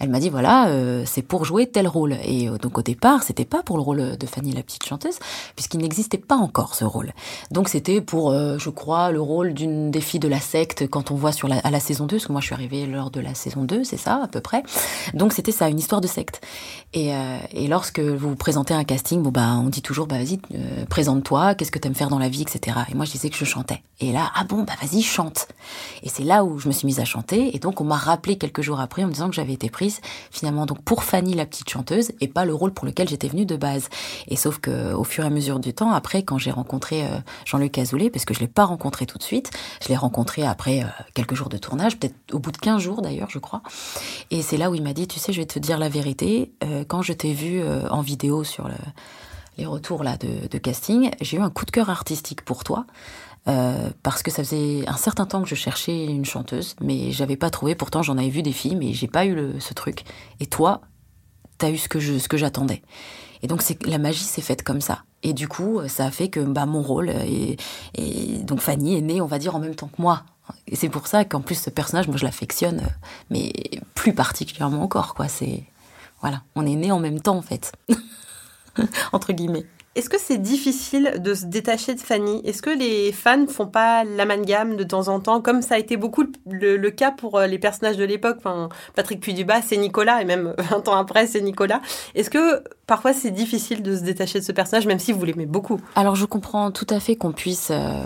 elle 0.00 0.10
m'a 0.10 0.20
dit 0.20 0.28
voilà, 0.28 0.68
euh, 0.68 1.04
c'est 1.06 1.22
pour 1.22 1.46
jouer 1.46 1.66
tel 1.66 1.88
rôle. 1.88 2.18
Et 2.26 2.50
donc 2.60 2.76
au 2.76 2.82
départ, 2.82 3.22
c'était 3.22 3.46
pas 3.46 3.62
pour 3.62 3.78
le 3.78 3.82
rôle 3.82 4.18
de 4.18 4.26
Fanny 4.26 4.52
la 4.52 4.62
petite 4.62 4.84
chanteuse, 4.84 5.18
puisqu'il 5.56 5.80
n'existait 5.80 6.18
pas 6.18 6.36
encore 6.36 6.74
ce 6.74 6.84
rôle. 6.84 7.14
Donc 7.50 7.70
c'était 7.70 8.02
pour, 8.02 8.34
je 8.34 8.68
crois, 8.68 9.12
le 9.12 9.22
rôle 9.22 9.54
d'une 9.54 9.77
des 9.90 10.00
filles 10.00 10.20
de 10.20 10.28
la 10.28 10.40
secte 10.40 10.88
quand 10.88 11.10
on 11.10 11.14
voit 11.14 11.32
sur 11.32 11.48
la, 11.48 11.58
à 11.58 11.70
la 11.70 11.80
saison 11.80 12.06
2, 12.06 12.16
parce 12.16 12.26
que 12.26 12.32
moi 12.32 12.40
je 12.40 12.46
suis 12.46 12.54
arrivée 12.54 12.86
lors 12.86 13.10
de 13.10 13.20
la 13.20 13.34
saison 13.34 13.64
2, 13.64 13.84
c'est 13.84 13.96
ça 13.96 14.20
à 14.22 14.28
peu 14.28 14.40
près. 14.40 14.62
Donc 15.14 15.32
c'était 15.32 15.52
ça, 15.52 15.68
une 15.68 15.78
histoire 15.78 16.00
de 16.00 16.06
secte. 16.06 16.40
Et, 16.94 17.14
euh, 17.14 17.38
et 17.52 17.68
lorsque 17.68 18.00
vous 18.00 18.30
vous 18.30 18.36
présentez 18.36 18.74
un 18.74 18.84
casting, 18.84 19.22
bon 19.22 19.30
bah 19.30 19.56
on 19.62 19.68
dit 19.68 19.82
toujours 19.82 20.06
bah 20.06 20.16
vas-y 20.16 20.40
euh, 20.54 20.84
présente-toi, 20.86 21.54
qu'est-ce 21.54 21.70
que 21.70 21.78
t'aimes 21.78 21.94
faire 21.94 22.08
dans 22.08 22.18
la 22.18 22.28
vie, 22.28 22.42
etc. 22.42 22.78
Et 22.90 22.94
moi 22.94 23.04
je 23.04 23.12
disais 23.12 23.30
que 23.30 23.36
je 23.36 23.44
chantais. 23.44 23.82
Et 24.00 24.12
là 24.12 24.30
ah 24.34 24.44
bon 24.44 24.62
bah 24.62 24.74
vas-y 24.80 25.02
chante. 25.02 25.48
Et 26.02 26.08
c'est 26.08 26.24
là 26.24 26.44
où 26.44 26.58
je 26.58 26.68
me 26.68 26.72
suis 26.72 26.86
mise 26.86 27.00
à 27.00 27.04
chanter. 27.04 27.54
Et 27.54 27.58
donc 27.58 27.80
on 27.80 27.84
m'a 27.84 27.96
rappelé 27.96 28.38
quelques 28.38 28.62
jours 28.62 28.80
après 28.80 29.04
en 29.04 29.08
me 29.08 29.12
disant 29.12 29.28
que 29.28 29.34
j'avais 29.34 29.52
été 29.52 29.70
prise 29.70 30.00
finalement 30.30 30.66
donc 30.66 30.82
pour 30.82 31.04
Fanny 31.04 31.34
la 31.34 31.46
petite 31.46 31.68
chanteuse 31.68 32.12
et 32.20 32.28
pas 32.28 32.44
le 32.44 32.54
rôle 32.54 32.72
pour 32.72 32.86
lequel 32.86 33.08
j'étais 33.08 33.28
venue 33.28 33.46
de 33.46 33.56
base. 33.56 33.88
Et 34.28 34.36
sauf 34.36 34.58
que 34.58 34.92
au 34.94 35.04
fur 35.04 35.24
et 35.24 35.26
à 35.26 35.30
mesure 35.30 35.58
du 35.58 35.74
temps, 35.74 35.90
après 35.90 36.22
quand 36.22 36.38
j'ai 36.38 36.50
rencontré 36.50 37.04
euh, 37.04 37.18
Jean-Luc 37.44 37.78
Azoulay, 37.78 38.10
parce 38.10 38.24
que 38.24 38.34
je 38.34 38.40
l'ai 38.40 38.48
pas 38.48 38.64
rencontré 38.64 39.06
tout 39.06 39.18
de 39.18 39.22
suite, 39.22 39.50
je 39.82 39.88
l'ai 39.88 39.96
rencontré 39.96 40.44
après 40.44 40.82
euh, 40.82 40.86
quelques 41.14 41.34
jours 41.34 41.48
de 41.48 41.58
tournage, 41.58 41.98
peut-être 41.98 42.16
au 42.32 42.38
bout 42.38 42.52
de 42.52 42.58
15 42.58 42.80
jours 42.80 43.02
d'ailleurs, 43.02 43.30
je 43.30 43.38
crois. 43.38 43.62
Et 44.30 44.42
c'est 44.42 44.56
là 44.56 44.70
où 44.70 44.74
il 44.74 44.82
m'a 44.82 44.92
dit, 44.92 45.06
tu 45.06 45.18
sais, 45.18 45.32
je 45.32 45.40
vais 45.40 45.46
te 45.46 45.58
dire 45.58 45.78
la 45.78 45.88
vérité, 45.88 46.52
euh, 46.64 46.84
quand 46.86 47.02
je 47.02 47.12
t'ai 47.12 47.32
vu 47.32 47.60
euh, 47.60 47.88
en 47.90 48.00
vidéo 48.00 48.44
sur 48.44 48.68
le, 48.68 48.74
les 49.56 49.66
retours 49.66 50.02
là 50.02 50.16
de, 50.16 50.58
casting, 50.58 51.10
j'ai 51.20 51.36
eu 51.36 51.40
un 51.40 51.50
coup 51.50 51.64
de 51.64 51.70
cœur 51.70 51.90
artistique 51.90 52.42
pour 52.44 52.64
toi. 52.64 52.86
Parce 54.02 54.22
que 54.22 54.30
ça 54.30 54.44
faisait 54.44 54.86
un 54.86 54.98
certain 54.98 55.24
temps 55.24 55.40
que 55.40 55.48
je 55.48 55.54
cherchais 55.54 56.04
une 56.04 56.26
chanteuse, 56.26 56.76
mais 56.82 57.12
j'avais 57.12 57.38
pas 57.38 57.48
trouvé. 57.48 57.74
Pourtant, 57.74 58.02
j'en 58.02 58.18
avais 58.18 58.28
vu 58.28 58.42
des 58.42 58.52
filles, 58.52 58.76
mais 58.76 58.92
j'ai 58.92 59.06
pas 59.06 59.24
eu 59.24 59.34
le, 59.34 59.58
ce 59.58 59.72
truc. 59.72 60.04
Et 60.38 60.44
toi, 60.44 60.82
t'as 61.56 61.70
eu 61.70 61.78
ce 61.78 61.88
que 61.88 62.36
j'attendais. 62.36 62.82
Et 63.42 63.46
donc 63.46 63.62
la 63.84 63.98
magie 63.98 64.24
s'est 64.24 64.42
faite 64.42 64.62
comme 64.62 64.80
ça. 64.80 65.02
Et 65.22 65.32
du 65.32 65.48
coup, 65.48 65.80
ça 65.88 66.06
a 66.06 66.10
fait 66.10 66.28
que 66.28 66.40
bah, 66.40 66.66
mon 66.66 66.82
rôle 66.82 67.10
et, 67.10 67.56
donc 68.42 68.60
Fanny 68.60 68.96
est 68.96 69.00
née, 69.00 69.20
on 69.20 69.26
va 69.26 69.38
dire, 69.38 69.56
en 69.56 69.58
même 69.58 69.74
temps 69.74 69.88
que 69.88 70.00
moi. 70.00 70.22
Et 70.66 70.76
c'est 70.76 70.88
pour 70.88 71.06
ça 71.06 71.24
qu'en 71.24 71.40
plus 71.40 71.56
ce 71.56 71.70
personnage, 71.70 72.08
moi 72.08 72.16
je 72.16 72.24
l'affectionne, 72.24 72.82
mais 73.30 73.52
plus 73.94 74.14
particulièrement 74.14 74.82
encore 74.82 75.14
quoi. 75.14 75.28
C'est 75.28 75.64
voilà, 76.20 76.42
on 76.54 76.66
est 76.66 76.74
nés 76.74 76.90
en 76.90 77.00
même 77.00 77.20
temps 77.20 77.36
en 77.36 77.42
fait, 77.42 77.72
entre 79.12 79.32
guillemets. 79.32 79.66
Est-ce 79.98 80.08
que 80.08 80.16
c'est 80.16 80.38
difficile 80.38 81.14
de 81.18 81.34
se 81.34 81.44
détacher 81.46 81.92
de 81.92 82.00
Fanny? 82.00 82.40
Est-ce 82.44 82.62
que 82.62 82.70
les 82.70 83.10
fans 83.10 83.48
font 83.48 83.66
pas 83.66 84.04
l'amalgame 84.04 84.76
de 84.76 84.84
temps 84.84 85.08
en 85.08 85.18
temps, 85.18 85.40
comme 85.40 85.60
ça 85.60 85.74
a 85.74 85.78
été 85.78 85.96
beaucoup 85.96 86.22
le, 86.48 86.88
cas 86.90 87.10
pour 87.10 87.40
les 87.40 87.58
personnages 87.58 87.96
de 87.96 88.04
l'époque? 88.04 88.36
Enfin, 88.38 88.68
Patrick 88.94 89.20
Puy-Dubas, 89.20 89.62
c'est 89.62 89.76
Nicolas, 89.76 90.22
et 90.22 90.24
même 90.24 90.54
20 90.70 90.86
ans 90.86 90.94
après, 90.94 91.26
c'est 91.26 91.40
Nicolas. 91.40 91.80
Est-ce 92.14 92.30
que 92.30 92.62
parfois 92.86 93.12
c'est 93.12 93.32
difficile 93.32 93.82
de 93.82 93.96
se 93.96 94.02
détacher 94.02 94.38
de 94.38 94.44
ce 94.44 94.52
personnage, 94.52 94.86
même 94.86 95.00
si 95.00 95.10
vous 95.10 95.24
l'aimez 95.24 95.46
beaucoup? 95.46 95.80
Alors 95.96 96.14
je 96.14 96.26
comprends 96.26 96.70
tout 96.70 96.86
à 96.90 97.00
fait 97.00 97.16
qu'on 97.16 97.32
puisse 97.32 97.72
euh, 97.72 98.04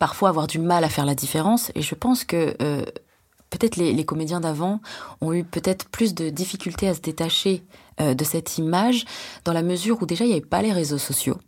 parfois 0.00 0.30
avoir 0.30 0.48
du 0.48 0.58
mal 0.58 0.82
à 0.82 0.88
faire 0.88 1.06
la 1.06 1.14
différence, 1.14 1.70
et 1.76 1.82
je 1.82 1.94
pense 1.94 2.24
que... 2.24 2.56
Euh, 2.60 2.84
peut-être 3.50 3.76
les, 3.76 3.92
les, 3.92 4.04
comédiens 4.06 4.40
d'avant 4.40 4.80
ont 5.20 5.34
eu 5.34 5.44
peut-être 5.44 5.86
plus 5.90 6.14
de 6.14 6.30
difficultés 6.30 6.88
à 6.88 6.94
se 6.94 7.02
détacher 7.02 7.62
euh, 7.62 7.81
de 7.98 8.24
cette 8.24 8.58
image 8.58 9.04
dans 9.44 9.52
la 9.52 9.62
mesure 9.62 9.98
où 10.00 10.06
déjà 10.06 10.24
il 10.24 10.28
n'y 10.28 10.34
avait 10.34 10.40
pas 10.40 10.62
les 10.62 10.72
réseaux 10.72 10.98
sociaux 10.98 11.38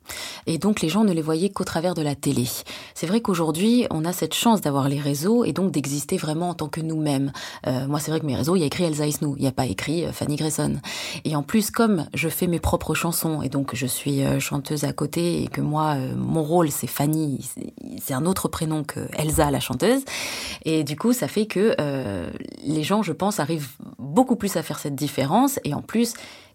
et 0.46 0.58
donc 0.58 0.80
les 0.80 0.88
gens 0.88 1.04
ne 1.04 1.12
les 1.12 1.22
voyaient 1.22 1.50
qu'au 1.50 1.64
travers 1.64 1.94
de 1.94 2.02
la 2.02 2.14
télé. 2.14 2.46
C'est 2.94 3.06
vrai 3.06 3.20
qu'aujourd'hui 3.20 3.86
on 3.90 4.04
a 4.04 4.12
cette 4.12 4.34
chance 4.34 4.60
d'avoir 4.60 4.88
les 4.88 5.00
réseaux 5.00 5.44
et 5.44 5.52
donc 5.52 5.70
d'exister 5.70 6.16
vraiment 6.16 6.50
en 6.50 6.54
tant 6.54 6.68
que 6.68 6.80
nous-mêmes. 6.80 7.32
Euh, 7.66 7.86
moi 7.86 8.00
c'est 8.00 8.10
vrai 8.10 8.20
que 8.20 8.26
mes 8.26 8.36
réseaux 8.36 8.56
il 8.56 8.60
y 8.60 8.62
a 8.62 8.66
écrit 8.66 8.84
Elsa 8.84 9.06
Isnou, 9.06 9.34
il 9.36 9.42
n'y 9.42 9.48
a 9.48 9.52
pas 9.52 9.66
écrit 9.66 10.04
euh, 10.04 10.12
Fanny 10.12 10.36
Grayson. 10.36 10.80
Et 11.24 11.36
en 11.36 11.42
plus 11.42 11.70
comme 11.70 12.06
je 12.14 12.28
fais 12.28 12.46
mes 12.46 12.60
propres 12.60 12.94
chansons 12.94 13.42
et 13.42 13.48
donc 13.48 13.74
je 13.74 13.86
suis 13.86 14.22
euh, 14.22 14.38
chanteuse 14.40 14.84
à 14.84 14.92
côté 14.92 15.42
et 15.42 15.48
que 15.48 15.60
moi 15.60 15.94
euh, 15.96 16.14
mon 16.16 16.42
rôle 16.42 16.70
c'est 16.70 16.86
Fanny, 16.86 17.48
c'est 18.02 18.14
un 18.14 18.26
autre 18.26 18.48
prénom 18.48 18.84
que 18.84 19.00
Elsa 19.16 19.50
la 19.50 19.60
chanteuse 19.60 20.02
et 20.64 20.84
du 20.84 20.96
coup 20.96 21.12
ça 21.12 21.28
fait 21.28 21.46
que 21.46 21.74
les 22.64 22.82
gens 22.82 23.02
je 23.02 23.12
pense 23.12 23.40
arrivent 23.40 23.68
beaucoup 23.98 24.36
plus 24.36 24.56
à 24.56 24.62
faire 24.62 24.78
cette 24.78 24.94
différence 24.94 25.58
et 25.64 25.74
en 25.74 25.82
plus 25.82 26.14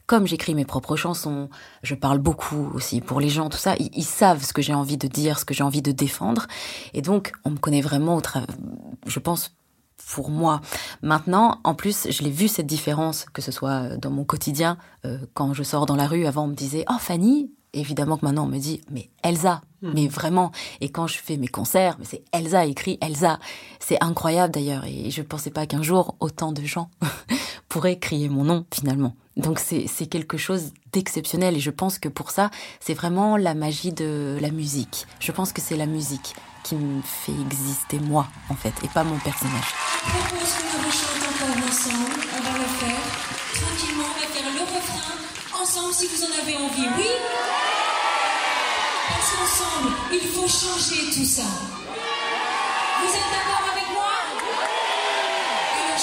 comme 0.10 0.26
j'écris 0.26 0.56
mes 0.56 0.66
propres 0.66 0.96
chansons, 0.96 1.50
je 1.84 1.94
parle 1.94 2.18
beaucoup 2.18 2.72
aussi 2.74 3.00
pour 3.00 3.20
les 3.20 3.30
gens, 3.30 3.48
tout 3.48 3.60
ça, 3.60 3.76
ils, 3.78 3.92
ils 3.94 4.04
savent 4.04 4.44
ce 4.44 4.54
que 4.54 4.62
j'ai 4.64 4.74
envie 4.74 4.98
de 4.98 5.08
dire, 5.08 5.38
ce 5.38 5.46
que 5.46 5.54
j'ai 5.54 5.64
envie 5.64 5.84
de 5.84 5.92
défendre. 5.92 6.48
Et 6.96 7.04
donc, 7.04 7.32
on 7.46 7.52
me 7.52 7.58
connaît 7.58 7.82
vraiment 7.82 8.18
au 8.18 8.22
je 9.06 9.20
pense, 9.20 9.56
pour 10.12 10.32
moi. 10.32 10.62
Maintenant, 11.04 11.60
en 11.64 11.76
plus, 11.76 12.08
je 12.10 12.24
l'ai 12.24 12.32
vu 12.32 12.48
cette 12.48 12.66
différence, 12.66 13.26
que 13.32 13.44
ce 13.44 13.52
soit 13.52 13.98
dans 13.98 14.10
mon 14.10 14.24
quotidien, 14.24 14.80
euh, 15.06 15.20
quand 15.36 15.54
je 15.54 15.62
sors 15.62 15.86
dans 15.86 15.96
la 15.96 16.08
rue, 16.08 16.26
avant 16.26 16.46
on 16.46 16.48
me 16.48 16.56
disait, 16.56 16.86
oh 16.90 16.98
Fanny, 17.00 17.52
évidemment 17.74 18.18
que 18.18 18.26
maintenant 18.26 18.46
on 18.46 18.50
me 18.50 18.58
dit, 18.58 18.82
mais 18.90 19.12
Elsa, 19.22 19.62
mmh. 19.84 19.92
mais 19.94 20.08
vraiment. 20.08 20.52
Et 20.82 20.90
quand 20.90 21.06
je 21.06 21.20
fais 21.20 21.38
mes 21.38 21.48
concerts, 21.48 21.98
mais 22.00 22.06
c'est 22.06 22.24
Elsa 22.32 22.66
écrit 22.66 22.98
Elsa. 23.00 23.38
C'est 23.80 24.04
incroyable 24.04 24.56
d'ailleurs, 24.56 24.86
et 24.86 25.12
je 25.12 25.22
pensais 25.22 25.52
pas 25.52 25.68
qu'un 25.68 25.84
jour 25.84 26.16
autant 26.20 26.52
de 26.52 26.64
gens 26.64 26.90
pourraient 27.70 28.00
crier 28.00 28.28
mon 28.30 28.44
nom 28.44 28.66
finalement. 28.74 29.16
Donc 29.38 29.60
c'est 29.60 30.08
quelque 30.08 30.38
chose 30.38 30.74
d'exceptionnel 30.92 31.56
et 31.56 31.60
je 31.62 31.70
pense 31.70 31.98
que 31.98 32.10
pour 32.10 32.32
ça, 32.32 32.50
c'est 32.82 32.94
vraiment 32.94 33.38
la 33.38 33.54
magie 33.54 33.94
de 33.94 34.38
la 34.42 34.50
musique. 34.52 35.08
Je 35.22 35.32
pense 35.32 35.54
que 35.54 35.62
c'est 35.62 35.78
la 35.78 35.86
musique 35.86 36.36
qui 36.64 36.76
me 36.76 37.02
fait 37.02 37.32
exister 37.32 38.00
moi, 38.00 38.28
en 38.50 38.56
fait, 38.56 38.74
et 38.84 38.90
pas 38.90 39.06
mon 39.06 39.18
personnage. 39.20 39.64
Je 40.04 40.10
propose 40.10 40.54
que 40.60 40.78
nous 40.78 40.90
encore 40.90 41.70
ensemble. 41.70 42.20
On 42.36 42.42
va 42.44 42.58
le 42.58 42.66
faire 42.66 43.06
tranquillement. 43.54 44.04
On 44.04 44.20
va 44.20 44.28
faire 44.28 44.52
le 44.52 44.62
refrain 44.62 45.62
ensemble 45.62 45.94
si 45.94 46.08
vous 46.08 46.24
en 46.24 46.44
avez 46.44 46.56
envie. 46.58 46.90
Oui 46.98 47.08
Parce 49.08 49.32
qu'ensemble, 49.32 49.96
il 50.12 50.28
faut 50.28 50.48
changer 50.48 51.12
tout 51.14 51.26
ça. 51.26 51.48
Vous 53.02 53.08
êtes 53.08 53.30
d'accord 53.32 53.64
avec 53.72 53.79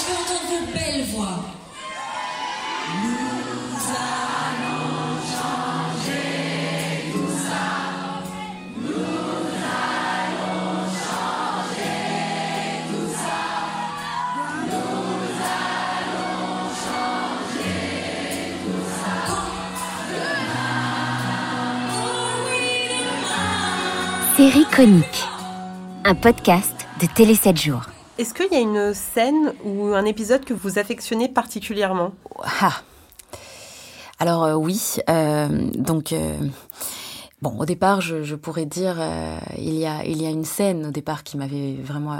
je 0.06 0.12
vos 0.48 0.66
belles 0.72 1.04
voix. 1.12 1.40
Nous 3.02 3.84
allons 3.90 5.18
changer 5.32 6.30
tout 7.12 7.32
ça. 7.46 7.66
Nous 8.80 8.94
allons 9.76 10.74
changer 11.02 11.98
tout 12.90 13.10
ça. 13.12 13.40
Nous 14.66 15.34
allons 15.56 16.68
changer 16.84 17.80
tout 18.62 18.86
ça. 19.00 19.16
Oh 21.90 22.34
oui, 22.46 22.66
demain. 23.00 24.50
Série 24.50 24.68
conique. 24.74 25.20
Un 26.04 26.14
podcast 26.14 26.76
de 27.00 27.06
Télé 27.06 27.34
7 27.34 27.60
jours. 27.60 27.95
Est-ce 28.18 28.32
qu'il 28.32 28.50
y 28.50 28.56
a 28.56 28.60
une 28.60 28.94
scène 28.94 29.52
ou 29.62 29.88
un 29.88 30.06
épisode 30.06 30.44
que 30.46 30.54
vous 30.54 30.78
affectionnez 30.78 31.28
particulièrement? 31.28 32.14
Ah. 32.62 32.82
Alors 34.18 34.44
euh, 34.44 34.54
oui, 34.54 34.96
euh, 35.10 35.48
donc 35.74 36.12
euh, 36.14 36.34
bon, 37.42 37.58
au 37.58 37.66
départ, 37.66 38.00
je, 38.00 38.34
pourrais 38.34 38.64
dire, 38.64 38.96
il 39.58 39.66
il 39.66 40.22
y 40.22 40.26
a 40.26 40.30
une 40.30 40.46
scène 40.46 40.86
au 40.86 40.90
départ 40.90 41.24
qui 41.24 41.36
m'avait 41.36 41.74
vraiment 41.74 42.18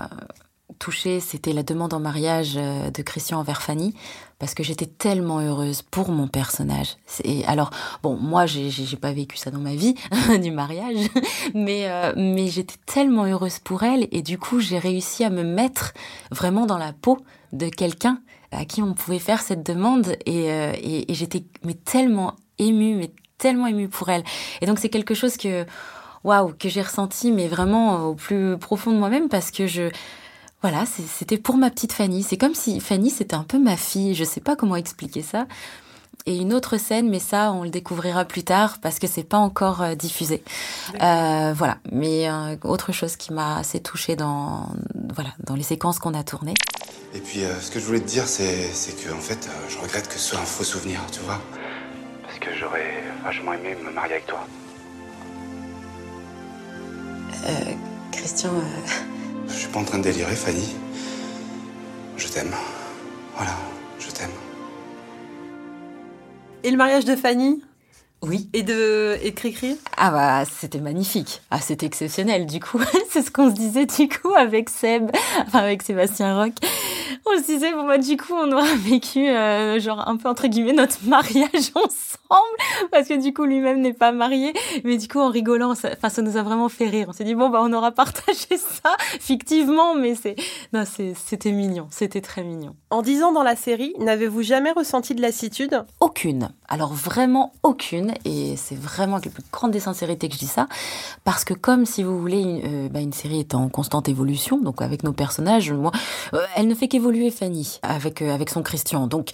touchée, 0.79 1.21
c'était 1.21 1.53
la 1.53 1.62
demande 1.62 1.95
en 1.95 2.01
mariage 2.01 2.55
de 2.55 3.03
Christian 3.03 3.39
envers 3.39 3.62
Fanny, 3.62 3.95
parce 4.39 4.55
que 4.55 4.62
j'étais 4.62 4.87
tellement 4.87 5.41
heureuse 5.41 5.83
pour 5.83 6.11
mon 6.11 6.29
personnage. 6.29 6.97
Et 7.25 7.45
alors, 7.47 7.71
bon, 8.03 8.17
moi, 8.17 8.47
j'ai 8.47 8.97
pas 8.97 9.12
vécu 9.12 9.37
ça 9.37 9.51
dans 9.51 9.59
ma 9.59 9.75
vie 9.75 9.95
du 10.43 10.51
mariage, 10.51 11.09
mais 11.55 11.89
euh, 11.89 12.12
mais 12.17 12.49
j'étais 12.49 12.77
tellement 12.87 13.25
heureuse 13.25 13.59
pour 13.59 13.83
elle, 13.83 14.09
et 14.12 14.23
du 14.23 14.39
coup, 14.39 14.61
j'ai 14.61 14.79
réussi 14.79 15.25
à 15.25 15.31
me 15.31 15.43
mettre 15.43 15.93
vraiment 16.31 16.67
dans 16.67 16.79
la 16.79 16.93
peau 16.93 17.19
de 17.53 17.69
quelqu'un 17.69 18.21
à 18.53 18.65
qui 18.65 18.83
on 18.83 18.95
pouvait 18.95 19.19
faire 19.19 19.41
cette 19.41 19.65
demande, 19.65 20.17
et 20.27 20.51
euh, 20.51 20.73
j'étais 21.09 21.45
tellement 21.85 22.35
émue, 22.59 22.95
mais 22.95 23.11
tellement 23.39 23.67
émue 23.67 23.89
pour 23.89 24.09
elle. 24.09 24.25
Et 24.61 24.67
donc, 24.67 24.79
c'est 24.79 24.89
quelque 24.89 25.15
chose 25.15 25.37
que 25.37 25.65
waouh 26.25 26.53
que 26.59 26.69
j'ai 26.69 26.83
ressenti, 26.83 27.33
mais 27.33 27.49
vraiment 27.49 28.07
au 28.07 28.15
plus 28.15 28.59
profond 28.59 28.93
de 28.93 28.99
moi-même, 28.99 29.29
parce 29.29 29.51
que 29.51 29.67
je 29.67 29.91
voilà, 30.62 30.85
c'était 30.87 31.38
pour 31.38 31.57
ma 31.57 31.71
petite 31.71 31.92
Fanny. 31.92 32.23
C'est 32.23 32.37
comme 32.37 32.55
si 32.55 32.81
Fanny, 32.81 33.11
c'était 33.11 33.37
un 33.37 33.45
peu 33.45 33.59
ma 33.59 33.77
fille. 33.77 34.14
Je 34.14 34.25
sais 34.25 34.40
pas 34.40 34.57
comment 34.57 34.77
expliquer 34.77 35.23
ça. 35.23 35.47
Et 36.29 36.38
une 36.38 36.53
autre 36.53 36.77
scène, 36.77 37.09
mais 37.09 37.21
ça, 37.21 37.53
on 37.53 37.62
le 37.62 37.71
découvrira 37.71 38.25
plus 38.25 38.42
tard 38.42 38.79
parce 38.81 38.99
que 38.99 39.07
c'est 39.07 39.23
pas 39.23 39.37
encore 39.38 39.83
euh, 39.83 39.95
diffusé. 39.95 40.42
Euh, 41.01 41.53
voilà. 41.57 41.79
Mais 41.92 42.29
euh, 42.29 42.57
autre 42.64 42.90
chose 42.90 43.14
qui 43.14 43.33
m'a 43.33 43.59
assez 43.59 43.79
touchée 43.81 44.16
dans, 44.16 44.71
voilà, 45.14 45.31
dans 45.45 45.55
les 45.55 45.62
séquences 45.62 46.01
qu'on 46.01 46.14
a 46.14 46.25
tournées. 46.25 46.55
Et 47.14 47.21
puis, 47.21 47.45
euh, 47.45 47.61
ce 47.61 47.71
que 47.71 47.79
je 47.79 47.85
voulais 47.85 48.01
te 48.01 48.09
dire, 48.09 48.27
c'est, 48.27 48.71
c'est 48.73 48.92
que, 49.01 49.12
en 49.14 49.21
fait, 49.21 49.49
euh, 49.49 49.69
je 49.69 49.79
regrette 49.79 50.09
que 50.09 50.14
ce 50.14 50.31
soit 50.31 50.40
un 50.40 50.45
faux 50.45 50.64
souvenir, 50.64 51.01
tu 51.12 51.21
vois. 51.21 51.40
Parce 52.23 52.38
que 52.40 52.53
j'aurais 52.59 53.05
vachement 53.23 53.53
aimé 53.53 53.77
me 53.85 53.92
marier 53.92 54.14
avec 54.14 54.27
toi. 54.27 54.45
Euh, 57.47 57.73
Christian, 58.11 58.51
euh, 58.51 59.16
Je 59.49 59.55
suis 59.55 59.69
pas 59.69 59.81
en 59.81 59.85
train 59.85 59.99
de 59.99 60.05
délirer, 60.05 60.35
Fanny. 60.35 60.75
Je 62.17 62.29
t'aime. 62.29 62.53
Voilà, 63.37 63.53
je 63.99 64.11
t'aime. 64.11 64.31
Et 66.65 66.71
le 66.71 66.77
mariage 66.77 67.05
de 67.05 67.17
Fanny? 67.17 67.63
Oui. 68.27 68.49
Et 68.53 68.62
de, 68.62 69.17
et 69.23 69.31
de 69.31 69.37
Cricri? 69.37 69.79
Ah 69.97 70.11
bah 70.11 70.45
c'était 70.45 70.81
magnifique, 70.81 71.43
ah 71.51 71.61
c'était 71.61 71.87
exceptionnel 71.87 72.47
du 72.47 72.59
coup, 72.59 72.81
c'est 73.11 73.23
ce 73.23 73.31
qu'on 73.31 73.49
se 73.51 73.55
disait 73.55 73.87
du 73.87 74.09
coup 74.09 74.35
avec 74.35 74.69
Seb, 74.69 75.11
enfin 75.47 75.61
avec 75.61 75.83
Sébastien 75.83 76.37
Roch. 76.37 76.55
On 77.25 77.39
se 77.39 77.47
disait 77.47 77.73
bon 77.73 77.87
bah 77.87 77.99
du 77.99 78.17
coup 78.17 78.35
on 78.35 78.51
aura 78.53 78.75
vécu 78.77 79.29
euh, 79.29 79.79
genre 79.79 80.09
un 80.09 80.17
peu 80.17 80.29
entre 80.29 80.49
guillemets 80.49 80.73
notre 80.73 80.99
mariage 81.07 81.71
ensemble 81.75 82.91
parce 82.91 83.09
que 83.09 83.21
du 83.21 83.33
coup 83.33 83.45
lui-même 83.45 83.81
n'est 83.81 83.93
pas 83.93 84.12
marié, 84.12 84.53
mais 84.85 84.97
du 84.97 85.07
coup 85.07 85.21
en 85.21 85.29
rigolant, 85.29 85.75
ça, 85.75 85.91
enfin 85.97 86.09
ça 86.09 86.23
nous 86.23 86.37
a 86.37 86.43
vraiment 86.43 86.69
fait 86.69 86.89
rire. 86.89 87.07
On 87.09 87.12
s'est 87.12 87.25
dit 87.25 87.35
bon 87.35 87.49
bah 87.49 87.61
on 87.62 87.73
aura 87.73 87.93
partagé 87.93 88.57
ça 88.57 88.97
fictivement, 89.21 89.95
mais 89.95 90.15
c'est 90.15 90.37
non 90.73 90.85
c'était 90.87 91.53
mignon, 91.53 91.87
c'était 91.91 92.21
très 92.21 92.43
mignon. 92.43 92.75
En 92.91 93.03
dix 93.03 93.23
ans 93.23 93.33
dans 93.33 93.43
la 93.45 93.57
série, 93.57 93.95
n'avez-vous 93.99 94.43
jamais 94.43 94.73
ressenti 94.73 95.15
de 95.15 95.23
lassitude? 95.23 95.85
Aucune, 96.01 96.49
alors 96.69 96.93
vraiment 96.93 97.53
aucune, 97.62 98.15
et 98.25 98.57
c'est 98.57 98.75
vraiment 98.75 99.17
avec 99.17 99.27
la 99.27 99.31
plus 99.33 99.45
grande 99.53 99.71
des 99.71 99.81
sincérités 99.81 100.29
que 100.29 100.35
je 100.35 100.39
dis 100.39 100.47
ça, 100.47 100.69
parce 101.25 101.45
que 101.45 101.55
comme 101.55 101.87
si 101.87 102.03
vous 102.03 102.19
voulez 102.19 102.41
une, 102.41 102.61
euh, 102.65 102.89
bah, 102.89 103.01
une 103.01 103.13
série 103.13 103.41
est 103.41 103.55
en 103.55 103.69
constante 103.69 104.09
évolution, 104.09 104.59
donc 104.61 104.83
avec 104.83 105.03
nos 105.03 105.13
personnages, 105.13 105.73
moi, 105.73 105.93
euh, 106.35 106.45
elle 106.57 106.69
ne 106.69 106.75
fait 106.75 106.89
qu'évoluer 106.89 107.31
Fanny 107.31 107.79
avec 107.83 108.23
euh, 108.23 108.35
avec 108.35 108.51
son 108.51 108.63
Christian, 108.63 109.07
donc 109.07 109.31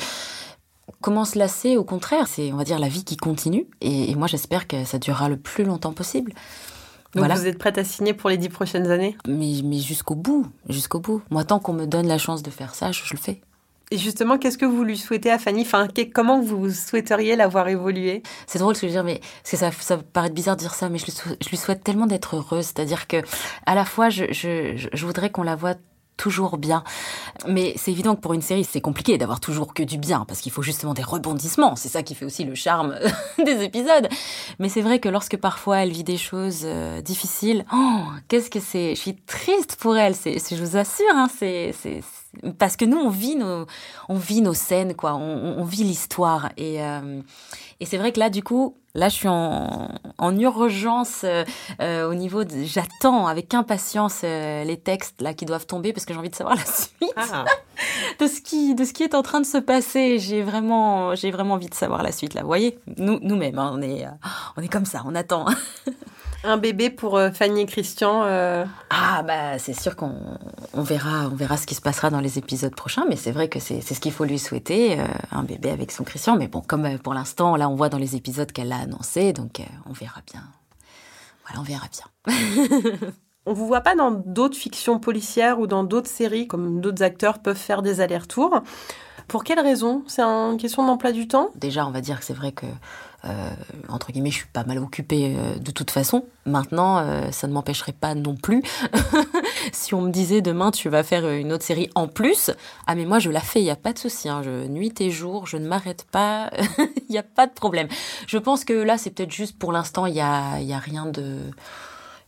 comment 1.01 1.25
se 1.25 1.39
lasser? 1.39 1.77
Au 1.77 1.85
contraire, 1.85 2.27
c'est 2.27 2.53
on 2.53 2.57
va 2.57 2.65
dire 2.65 2.79
la 2.79 2.89
vie 2.89 3.05
qui 3.05 3.17
continue, 3.17 3.67
et, 3.81 4.11
et 4.11 4.15
moi 4.15 4.27
j'espère 4.27 4.67
que 4.67 4.85
ça 4.85 4.99
durera 4.99 5.29
le 5.29 5.37
plus 5.37 5.65
longtemps 5.65 5.93
possible. 5.93 6.33
Donc 7.15 7.27
voilà. 7.27 7.35
vous 7.35 7.47
êtes 7.47 7.59
prête 7.59 7.77
à 7.77 7.85
signer 7.85 8.15
pour 8.15 8.31
les 8.31 8.39
dix 8.39 8.49
prochaines 8.49 8.91
années? 8.91 9.19
Mais, 9.29 9.61
mais 9.63 9.81
jusqu'au 9.81 10.15
bout, 10.15 10.47
jusqu'au 10.71 10.99
bout. 10.99 11.21
Moi, 11.31 11.45
tant 11.45 11.59
qu'on 11.59 11.75
me 11.75 11.85
donne 11.85 12.07
la 12.07 12.17
chance 12.17 12.43
de 12.43 12.49
faire 12.49 12.75
ça, 12.75 12.91
je, 12.91 13.05
je 13.05 13.13
le 13.13 13.19
fais. 13.19 13.43
Et 13.93 13.99
justement, 13.99 14.39
qu'est-ce 14.39 14.57
que 14.57 14.65
vous 14.65 14.85
lui 14.85 14.97
souhaitez 14.97 15.31
à 15.31 15.39
Fanny? 15.39 15.61
Enfin, 15.61 15.87
Comment 16.15 16.41
vous 16.41 16.71
souhaiteriez 16.71 17.37
l'avoir 17.37 17.69
évolué 17.69 18.23
C'est 18.47 18.59
drôle 18.59 18.75
ce 18.75 18.81
que 18.81 18.87
je 18.87 18.93
veux 18.93 18.97
dire, 18.97 19.05
mais 19.05 19.21
parce 19.43 19.51
que 19.51 19.57
ça, 19.59 19.71
ça 19.71 19.99
paraît 19.99 20.31
bizarre 20.31 20.57
de 20.57 20.63
dire 20.63 20.73
ça, 20.73 20.89
mais 20.89 20.97
je 20.97 21.05
lui, 21.51 21.57
souhaite, 21.59 21.85
tellement 21.85 22.07
d'être 22.07 22.37
heureuse. 22.37 22.65
C'est-à-dire 22.65 23.07
que, 23.07 23.19
à 23.67 23.75
la 23.75 23.85
fois, 23.85 24.09
je, 24.09 24.25
je, 24.33 24.89
je 24.91 25.07
voudrais 25.07 25.29
qu'on 25.29 25.43
la 25.43 25.57
voie 25.57 25.75
toujours 26.17 26.57
bien. 26.57 26.85
Mais 27.49 27.75
c'est 27.77 27.91
évident 27.91 28.15
que 28.15 28.21
pour 28.21 28.33
une 28.33 28.41
série, 28.41 28.65
c'est 28.65 28.81
compliqué 28.81 29.19
d'avoir 29.19 29.41
toujours 29.41 29.75
que 29.75 29.83
du 29.83 29.99
bien, 29.99 30.25
parce 30.27 30.41
qu'il 30.41 30.53
faut 30.53 30.63
justement 30.63 30.95
des 30.95 31.03
rebondissements. 31.03 31.77
C'est 31.77 31.89
ça 31.89 32.03
qui 32.03 32.15
fait 32.15 32.25
aussi 32.25 32.45
le 32.45 32.55
charme 32.55 32.97
des 33.45 33.63
épisodes. 33.63 34.09
Mais 34.59 34.69
c'est 34.69 34.83
vrai 34.83 35.01
que 35.01 35.09
lorsque 35.09 35.37
parfois 35.37 35.79
elle 35.79 35.91
vit 35.91 36.05
des 36.05 36.17
choses 36.17 36.63
euh, 36.65 37.03
difficiles, 37.03 37.67
oh, 37.75 38.05
qu'est-ce 38.29 38.51
que 38.51 38.61
c'est? 38.61 38.95
Je 38.95 39.01
suis 39.01 39.17
triste 39.17 39.77
pour 39.77 39.97
elle. 39.97 40.15
Je 40.15 40.65
vous 40.65 40.77
assure, 40.77 41.15
hein, 41.15 41.29
c'est, 41.39 41.75
parce 42.59 42.77
que 42.77 42.85
nous 42.85 42.97
on 42.99 43.11
vit 43.11 43.37
nos, 43.37 43.67
on 44.09 44.15
vit 44.17 44.41
nos 44.41 44.55
scènes, 44.55 44.95
quoi. 44.95 45.15
On, 45.15 45.59
on 45.59 45.65
vit 45.65 45.85
l'histoire. 45.85 46.51
Et, 46.57 46.83
euh, 46.83 47.21
et 47.81 47.87
c'est 47.87 47.99
vrai 47.99 48.13
que 48.13 48.21
là, 48.21 48.31
du 48.31 48.43
coup, 48.43 48.77
Là, 48.95 49.09
je 49.09 49.15
suis 49.15 49.29
en, 49.29 49.89
en 50.19 50.39
urgence 50.39 51.23
euh, 51.25 51.47
euh, 51.81 52.07
au 52.11 52.13
niveau 52.15 52.45
de. 52.45 52.63
J'attends 52.63 53.27
avec 53.27 53.55
impatience 53.55 54.21
euh, 54.23 54.65
les 54.65 54.77
textes 54.77 55.23
là 55.23 55.33
qui 55.33 55.47
doivent 55.47 55.65
tomber 55.65 55.95
parce 55.95 56.05
que 56.05 56.13
j'ai 56.13 56.19
envie 56.19 56.29
de 56.29 56.35
savoir 56.35 56.57
la 56.59 56.65
suite 56.67 57.11
Ah. 57.17 57.47
de 58.21 58.27
ce 58.27 58.43
qui 58.43 58.75
de 58.75 58.85
ce 58.85 58.93
qui 58.93 59.03
est 59.03 59.15
en 59.15 59.23
train 59.23 59.41
de 59.41 59.47
se 59.47 59.57
passer. 59.57 60.19
J'ai 60.19 60.43
vraiment 60.43 61.15
j'ai 61.15 61.31
vraiment 61.31 61.55
envie 61.55 61.71
de 61.71 61.75
savoir 61.75 62.03
la 62.03 62.13
suite 62.13 62.35
là. 62.35 62.43
Vous 62.43 62.49
voyez, 62.49 62.79
nous 62.99 63.19
nous-mêmes, 63.23 63.59
hein, 63.59 63.71
on 63.75 63.81
est 63.81 64.07
on 64.59 64.61
est 64.63 64.69
comme 64.69 64.85
ça, 64.85 65.01
on 65.07 65.15
attend. 65.15 65.47
Un 66.45 66.59
bébé 66.59 66.91
pour 66.91 67.19
Fanny 67.33 67.63
et 67.63 67.67
Christian. 67.67 68.25
euh, 68.25 68.67
Ah 68.91 69.23
bah 69.23 69.59
c'est 69.59 69.81
sûr 69.81 69.97
qu'on 69.97 70.37
on 70.75 70.83
verra 70.83 71.29
on 71.29 71.35
verra 71.35 71.57
ce 71.57 71.67
qui 71.67 71.75
se 71.75 71.81
passera 71.81 72.11
dans 72.11 72.21
les 72.21 72.39
épisodes 72.39 72.75
prochains, 72.75 73.05
mais 73.09 73.17
c'est 73.17 73.33
vrai 73.33 73.49
que 73.49 73.61
c'est 73.61 73.81
ce 73.81 74.01
qu'il 74.01 74.13
faut 74.13 74.25
lui 74.25 74.39
souhaiter 74.39 74.99
euh, 74.99 75.07
un 75.31 75.43
bébé 75.43 75.71
avec 75.71 75.93
son 75.93 76.05
Christian. 76.05 76.37
Mais 76.37 76.49
bon, 76.49 76.61
comme 76.61 76.85
euh, 76.87 76.99
pour 76.99 77.15
l'instant 77.15 77.57
là 77.57 77.69
on 77.69 77.75
voit 77.75 77.89
dans 77.89 77.99
les 77.99 78.17
épisodes 78.17 78.51
qu'elle 78.51 78.69
l'a 78.69 78.79
annoncé, 78.79 79.33
donc 79.33 79.61
euh, 79.61 79.65
on 79.87 79.93
verra 79.93 80.21
bien. 80.31 80.43
Voilà, 81.47 81.61
on 81.61 81.65
verra 81.65 81.87
bien. 81.89 83.11
On 83.45 83.55
vous 83.55 83.67
voit 83.67 83.81
pas 83.81 83.97
dans 83.97 84.13
d'autres 84.13 84.57
fictions 84.57 85.01
policières 85.01 85.59
ou 85.59 85.67
dans 85.67 85.83
d'autres 85.83 86.09
séries, 86.09 86.47
comme 86.47 86.81
d'autres 86.81 87.03
acteurs 87.03 87.41
peuvent 87.41 87.57
faire 87.57 87.83
des 87.83 88.01
allers-retours. 88.01 88.63
Pour 89.27 89.43
quelle 89.43 89.59
raison? 89.59 90.05
C'est 90.07 90.23
une 90.23 90.59
question 90.59 90.87
d'emploi 90.87 91.11
du 91.11 91.27
temps? 91.27 91.51
Déjà, 91.57 91.85
on 91.85 91.91
va 91.91 92.01
dire 92.01 92.21
que 92.21 92.25
c'est 92.25 92.35
vrai 92.35 92.53
que, 92.53 92.67
euh, 93.25 93.51
entre 93.89 94.11
guillemets, 94.11 94.31
je 94.31 94.39
suis 94.39 94.47
pas 94.53 94.65
mal 94.65 94.79
occupée 94.79 95.37
euh, 95.37 95.59
de 95.59 95.71
toute 95.71 95.91
façon. 95.91 96.25
Maintenant, 96.45 96.99
euh, 96.99 97.31
ça 97.31 97.47
ne 97.47 97.53
m'empêcherait 97.53 97.93
pas 97.93 98.15
non 98.15 98.35
plus. 98.35 98.63
si 99.73 99.95
on 99.95 100.03
me 100.03 100.11
disait 100.11 100.41
demain, 100.41 100.73
tu 100.73 100.89
vas 100.89 101.05
faire 101.05 101.29
une 101.31 101.53
autre 101.53 101.65
série 101.65 101.89
en 101.95 102.09
plus, 102.09 102.51
ah 102.87 102.95
mais 102.95 103.05
moi 103.05 103.21
je 103.21 103.31
la 103.31 103.41
fais, 103.41 103.61
il 103.61 103.65
y 103.65 103.71
a 103.71 103.77
pas 103.77 103.93
de 103.93 103.99
souci. 103.99 104.29
Hein, 104.29 104.43
je, 104.45 104.67
nuit 104.67 105.01
et 105.01 105.11
jour, 105.11 105.47
je 105.47 105.57
ne 105.57 105.69
m'arrête 105.69 106.05
pas, 106.11 106.51
il 106.79 107.11
n'y 107.11 107.19
a 107.19 107.23
pas 107.23 107.47
de 107.47 107.53
problème. 107.53 107.87
Je 108.27 108.39
pense 108.39 108.65
que 108.65 108.73
là, 108.73 108.99
c'est 108.99 109.11
peut-être 109.11 109.33
juste 109.33 109.57
pour 109.57 109.73
l'instant, 109.73 110.07
il 110.07 110.15
y 110.15 110.21
a, 110.21 110.61
y 110.61 110.73
a 110.73 110.79
rien 110.79 111.07
de 111.07 111.39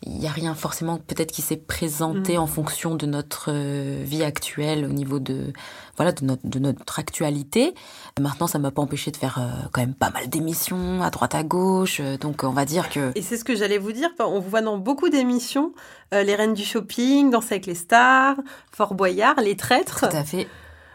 il 0.07 0.19
n'y 0.19 0.27
a 0.27 0.31
rien 0.31 0.55
forcément 0.55 0.99
peut-être 0.99 1.33
qui 1.33 1.40
s'est 1.43 1.57
présenté 1.57 2.37
Mm. 2.37 2.40
en 2.40 2.47
fonction 2.47 2.95
de 2.95 3.07
notre 3.07 3.47
euh, 3.51 4.03
vie 4.05 4.23
actuelle 4.23 4.85
au 4.85 4.88
niveau 4.93 5.19
de 5.19 5.53
voilà 5.97 6.12
de 6.12 6.25
notre 6.25 6.47
de 6.47 6.59
notre 6.59 6.99
actualité. 6.99 7.75
Maintenant, 8.21 8.47
ça 8.47 8.59
m'a 8.59 8.71
pas 8.71 8.83
empêché 8.83 9.11
de 9.11 9.17
faire 9.17 9.38
euh, 9.38 9.67
quand 9.73 9.81
même 9.81 9.95
pas 9.95 10.11
mal 10.11 10.29
d'émissions 10.29 11.03
à 11.03 11.11
droite 11.11 11.35
à 11.35 11.43
gauche. 11.43 11.99
euh, 12.01 12.17
donc 12.19 12.43
on 12.45 12.51
va 12.51 12.64
dire 12.64 12.90
que 12.90 13.12
Et 13.14 13.23
c'est 13.23 13.37
ce 13.37 13.45
que 13.45 13.57
j'allais 13.57 13.79
vous 13.79 13.93
dire. 13.93 14.11
On 14.21 14.40
vous 14.40 14.51
voit 14.51 14.61
dans 14.62 14.77
beaucoup 14.79 15.09
d'émissions. 15.09 15.73
euh, 16.12 16.23
les 16.23 16.35
Reines 16.35 16.55
du 16.55 16.64
Shopping, 16.64 17.31
Danse 17.31 17.47
avec 17.51 17.67
les 17.67 17.75
stars, 17.75 18.37
Fort 18.73 18.95
Boyard, 18.95 19.37
Les 19.40 19.57
Traîtres. 19.57 20.09
tout 20.09 20.17
à 20.17 20.23
fait. 20.25 20.47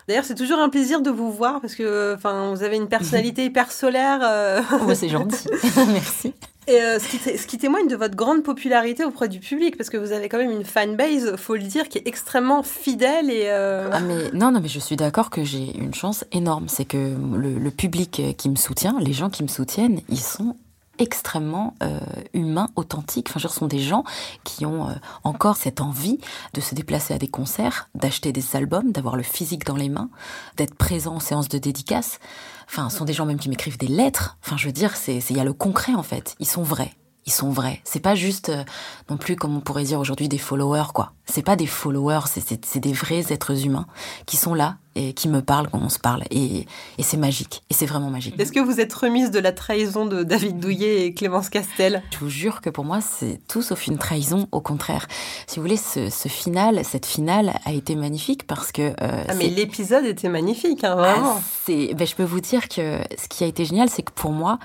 D'ailleurs, 0.08 0.26
c'est 0.26 0.36
toujours 0.36 0.60
un 0.60 0.69
plaisir 0.69 1.02
de 1.02 1.10
vous 1.12 1.32
voir 1.32 1.62
parce 1.62 1.76
que 1.76 2.15
enfin, 2.15 2.54
vous 2.54 2.63
avez 2.63 2.78
une 2.78 2.88
personnalité 2.88 3.45
hyper 3.50 3.72
solaire. 3.72 4.19
euh, 4.24 4.62
Oh, 4.82 4.86
bah, 4.86 4.95
c'est 4.95 5.10
gentil. 5.10 5.48
Merci. 5.88 6.34
Et 6.69 6.82
euh, 6.82 6.99
ce, 6.99 7.47
qui 7.47 7.58
témoigne 7.58 7.88
de 7.88 7.95
votre 7.95 8.15
grande 8.15 8.43
popularité 8.43 9.03
auprès 9.03 9.27
du 9.27 9.39
public, 9.39 9.75
parce 9.75 9.89
que 9.89 9.97
vous 9.97 10.12
avez 10.12 10.29
quand 10.29 10.38
même 10.38 10.51
une 10.51 10.63
fanbase, 10.65 11.36
faut 11.36 11.55
le 11.55 11.63
dire, 11.63 11.89
qui 11.89 11.97
est 11.97 12.08
extrêmement 12.08 12.62
fidèle 12.62 13.32
et... 13.32 13.45
euh, 13.47 13.89
Ah 13.91 13.99
mais 14.01 14.29
non 14.34 14.51
non 14.51 14.60
mais 14.62 14.67
je 14.67 14.79
suis 14.79 14.95
d'accord 14.95 15.32
que 15.32 15.43
j'ai 15.43 15.75
une 15.77 15.95
chance 15.95 16.25
énorme, 16.32 16.67
c'est 16.69 16.86
que 16.86 17.15
le 17.36 17.71
public 17.71 18.21
qui 18.38 18.49
me 18.49 18.55
soutient, 18.55 18.97
les 18.99 19.13
gens 19.13 19.29
qui 19.29 19.41
me 19.41 19.47
soutiennent, 19.47 20.01
ils 20.10 20.19
sont 20.19 20.55
extrêmement 20.99 21.73
euh, 21.81 21.99
humains, 22.33 22.69
authentiques. 22.75 23.27
Enfin, 23.29 23.39
ce 23.39 23.47
sont 23.47 23.67
des 23.67 23.79
gens 23.79 24.03
qui 24.43 24.65
ont 24.65 24.88
euh, 24.89 24.93
encore 25.23 25.57
cette 25.57 25.81
envie 25.81 26.19
de 26.53 26.62
se 26.62 26.75
déplacer 26.75 27.13
à 27.13 27.17
des 27.17 27.27
concerts, 27.27 27.89
d'acheter 27.95 28.31
des 28.31 28.55
albums, 28.55 28.91
d'avoir 28.91 29.15
le 29.15 29.23
physique 29.23 29.65
dans 29.65 29.75
les 29.75 29.89
mains, 29.89 30.09
d'être 30.57 30.75
présent 30.75 31.15
en 31.15 31.19
séance 31.19 31.49
de 31.49 31.57
dédicace. 31.57 32.19
Enfin, 32.67 32.89
ce 32.89 32.97
sont 32.97 33.05
des 33.05 33.13
gens 33.13 33.25
même 33.25 33.39
qui 33.39 33.49
m'écrivent 33.49 33.77
des 33.79 33.88
lettres. 33.88 34.38
Enfin, 34.45 34.57
je 34.57 34.67
veux 34.67 34.71
dire, 34.73 34.95
c'est- 34.95 35.23
il 35.29 35.38
y 35.38 35.39
a 35.39 35.43
le 35.43 35.53
concret 35.53 35.95
en 35.95 36.03
fait. 36.03 36.35
Ils 36.39 36.47
sont 36.47 36.62
vrais. 36.63 36.93
Ils 37.29 37.31
sont 37.31 37.51
vrais. 37.51 37.79
C'est 37.83 37.99
pas 37.99 38.15
juste 38.15 38.49
euh, 38.49 38.63
non 39.11 39.17
plus 39.17 39.35
comme 39.35 39.55
on 39.55 39.59
pourrait 39.59 39.83
dire 39.83 39.99
aujourd'hui 39.99 40.27
des 40.27 40.39
followers 40.39 40.91
quoi. 40.95 41.11
C'est 41.27 41.43
pas 41.43 41.55
des 41.55 41.67
followers, 41.67 42.21
c'est- 42.25 42.79
des 42.79 42.91
vrais 42.91 43.31
êtres 43.31 43.67
humains 43.67 43.85
qui 44.25 44.35
sont 44.35 44.55
là 44.55 44.77
et 44.95 45.13
qui 45.13 45.27
me 45.29 45.43
parlent 45.43 45.67
quand 45.69 45.77
on 45.79 45.89
se 45.89 45.99
parle 45.99 46.23
et, 46.31 46.65
et 46.97 47.03
c'est 47.03 47.17
magique. 47.17 47.61
Et 47.69 47.75
c'est 47.75 47.85
vraiment 47.85 48.09
magique. 48.09 48.33
Est-ce 48.39 48.51
que 48.51 48.59
vous 48.59 48.79
êtes 48.79 48.91
remise 48.91 49.29
de 49.29 49.37
la 49.37 49.51
trahison 49.51 50.07
de 50.07 50.23
David 50.23 50.57
Douillet 50.59 51.05
et 51.05 51.13
Clémence 51.13 51.49
Castel? 51.49 52.01
Je 52.11 52.17
vous 52.17 52.29
jure 52.29 52.61
que 52.61 52.71
pour 52.71 52.83
moi, 52.83 52.99
c'est 52.99 53.39
tout 53.47 53.61
sauf 53.61 53.85
une 53.85 53.99
trahison. 53.99 54.47
Au 54.51 54.59
contraire, 54.61 55.07
si 55.45 55.57
vous 55.57 55.61
voulez, 55.61 55.77
ce, 55.77 56.09
ce 56.09 56.29
final, 56.29 56.83
cette 56.83 57.05
finale 57.05 57.53
a 57.63 57.73
été 57.73 57.95
magnifique 57.95 58.47
parce 58.47 58.71
que. 58.71 58.93
euh, 59.03 59.23
Ah, 59.27 59.35
mais 59.35 59.49
l'épisode 59.49 60.05
était 60.05 60.29
magnifique, 60.29 60.83
hein, 60.83 60.95
vraiment. 60.95 61.35
Ah, 61.37 61.41
c'est, 61.67 61.93
ben, 61.93 62.07
je 62.07 62.15
peux 62.15 62.23
vous 62.23 62.41
dire 62.41 62.67
que 62.69 62.99
ce 63.21 63.27
qui 63.29 63.43
a 63.43 63.47
été 63.47 63.65
génial, 63.65 63.87
c'est 63.87 64.01
que 64.01 64.11
pour 64.13 64.31
moi, 64.31 64.57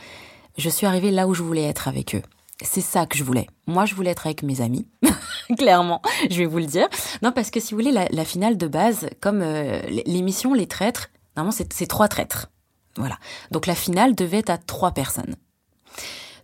je 0.57 0.71
suis 0.71 0.87
arrivée 0.87 1.11
là 1.11 1.27
où 1.27 1.35
je 1.35 1.43
voulais 1.43 1.65
être 1.65 1.89
avec 1.89 2.15
eux. 2.15 2.23
C'est 2.63 2.81
ça 2.81 3.07
que 3.07 3.17
je 3.17 3.25
voulais. 3.25 3.49
Moi, 3.67 3.85
je 3.85 3.95
voulais 3.95 4.11
être 4.11 4.27
avec 4.27 4.43
mes 4.43 4.61
amis, 4.61 4.87
clairement, 5.59 6.01
je 6.31 6.39
vais 6.39 6.47
vous 6.47 6.59
le 6.59 6.67
dire. 6.67 6.89
Non, 7.23 7.33
parce 7.33 7.51
que 7.51 7.59
si 7.59 7.75
vous 7.75 7.81
voulez, 7.81 7.93
la, 7.93 8.25
finale 8.25 8.57
de 8.57 8.69
base, 8.69 9.09
comme 9.21 9.43
euh, 9.43 9.81
l'émission 10.07 10.55
Les 10.55 10.67
Traîtres, 10.67 11.11
normalement, 11.37 11.57
c'est 11.71 11.87
trois 11.87 12.09
traîtres. 12.09 12.49
Voilà. 12.97 13.19
Donc 13.51 13.67
la 13.67 13.75
finale 13.75 14.15
devait 14.15 14.39
être 14.39 14.51
à 14.51 14.59
trois 14.59 14.93
personnes. 14.93 15.35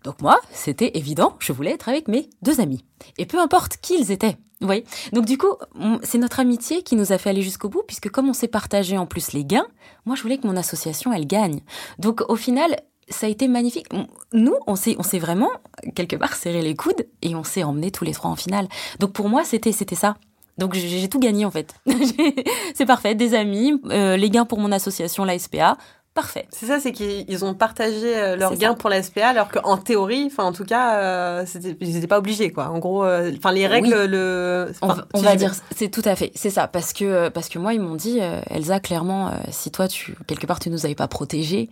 Donc 0.03 0.21
moi, 0.23 0.41
c'était 0.53 0.93
évident, 0.95 1.37
je 1.39 1.53
voulais 1.53 1.73
être 1.73 1.89
avec 1.89 2.09
mes 2.09 2.29
deux 2.43 2.61
amis. 2.61 2.85
Et 3.19 3.27
peu 3.27 3.39
importe 3.39 3.77
qui 3.77 3.99
ils 3.99 4.11
étaient. 4.11 4.37
Vous 4.61 4.67
voyez 4.67 4.85
Donc 5.13 5.27
du 5.27 5.39
coup, 5.39 5.55
c'est 6.03 6.19
notre 6.19 6.41
amitié 6.41 6.83
qui 6.83 6.97
nous 6.97 7.13
a 7.13 7.19
fait 7.19 7.31
aller 7.31 7.43
jusqu'au 7.43 7.69
bout, 7.69 7.83
puisque 7.87 8.11
comme 8.11 8.29
on 8.29 8.35
s'est 8.35 8.49
partagé 8.49 8.99
en 8.99 9.07
plus 9.07 9.33
les 9.33 9.45
gains, 9.45 9.67
moi 10.05 10.17
je 10.17 10.23
voulais 10.23 10.39
que 10.39 10.47
mon 10.47 10.57
association, 10.57 11.13
elle 11.13 11.27
gagne. 11.27 11.61
Donc 11.99 12.23
au 12.29 12.37
final, 12.37 12.77
ça 13.11 13.27
a 13.27 13.29
été 13.29 13.49
magnifique. 13.49 13.87
Nous, 14.33 14.55
on 14.67 14.77
s'est, 14.77 14.97
on 14.99 15.03
s'est 15.03 15.19
vraiment, 15.19 15.51
quelque 15.95 16.17
part, 16.17 16.35
serré 16.35 16.63
les 16.63 16.75
coudes 16.77 17.07
et 17.23 17.35
on 17.35 17.45
s'est 17.45 17.63
emmenés 17.65 17.91
tous 17.91 18.05
les 18.05 18.13
trois 18.13 18.31
en 18.31 18.37
finale. 18.37 18.69
Donc 18.99 19.13
pour 19.13 19.29
moi, 19.29 19.45
c'était, 19.45 19.73
c'était 19.73 19.95
ça. 19.97 20.17
Donc 20.59 20.75
j'ai 20.75 21.09
tout 21.09 21.21
gagné 21.21 21.45
en 21.47 21.51
fait. 21.51 21.75
C'est 22.75 22.85
parfait, 22.87 23.15
des 23.15 23.35
amis, 23.35 23.81
euh, 23.87 24.17
les 24.17 24.29
gains 24.29 24.45
pour 24.45 24.59
mon 24.59 24.73
association, 24.73 25.25
la 25.25 25.39
SPA, 25.39 25.79
parfait. 26.13 26.47
C'est 26.51 26.67
ça, 26.67 26.79
c'est 26.81 26.93
qu'ils 26.93 27.25
ils 27.29 27.45
ont 27.47 27.55
partagé 27.55 28.15
euh, 28.19 28.37
leurs 28.37 28.55
gains 28.57 28.71
ça. 28.71 28.75
pour 28.77 28.91
la 28.91 29.03
SPA, 29.03 29.29
alors 29.29 29.49
qu'en 29.51 29.79
théorie, 29.79 30.25
enfin 30.27 30.45
en 30.45 30.53
tout 30.53 30.65
cas, 30.65 30.97
euh, 30.97 31.47
ils 31.81 31.95
n'étaient 31.95 32.07
pas 32.07 32.19
obligés, 32.19 32.51
quoi. 32.53 32.69
En 32.69 32.79
gros, 32.79 33.07
enfin 33.07 33.53
les 33.53 33.67
règles, 33.67 33.95
Oui. 33.95 34.09
le. 34.09 34.71
On, 34.83 34.89
va- 34.89 35.07
on 35.15 35.21
va 35.23 35.35
dire, 35.37 35.55
c'est 35.75 35.89
tout 35.89 36.03
à 36.05 36.15
fait, 36.15 36.31
c'est 36.35 36.51
ça, 36.51 36.69
parce 36.69 36.93
que 36.93 37.31
parce 37.31 37.49
que 37.49 37.59
moi 37.59 37.73
ils 37.73 37.81
m'ont 37.81 37.95
dit, 37.97 38.19
Elsa, 38.51 38.81
clairement, 38.81 39.31
si 39.51 39.71
toi 39.71 39.89
tu 39.89 40.15
quelque 40.27 40.47
part 40.47 40.61
tu 40.61 40.69
nous 40.69 40.85
avais 40.85 40.95
pas 40.97 41.09
protégés, 41.09 41.71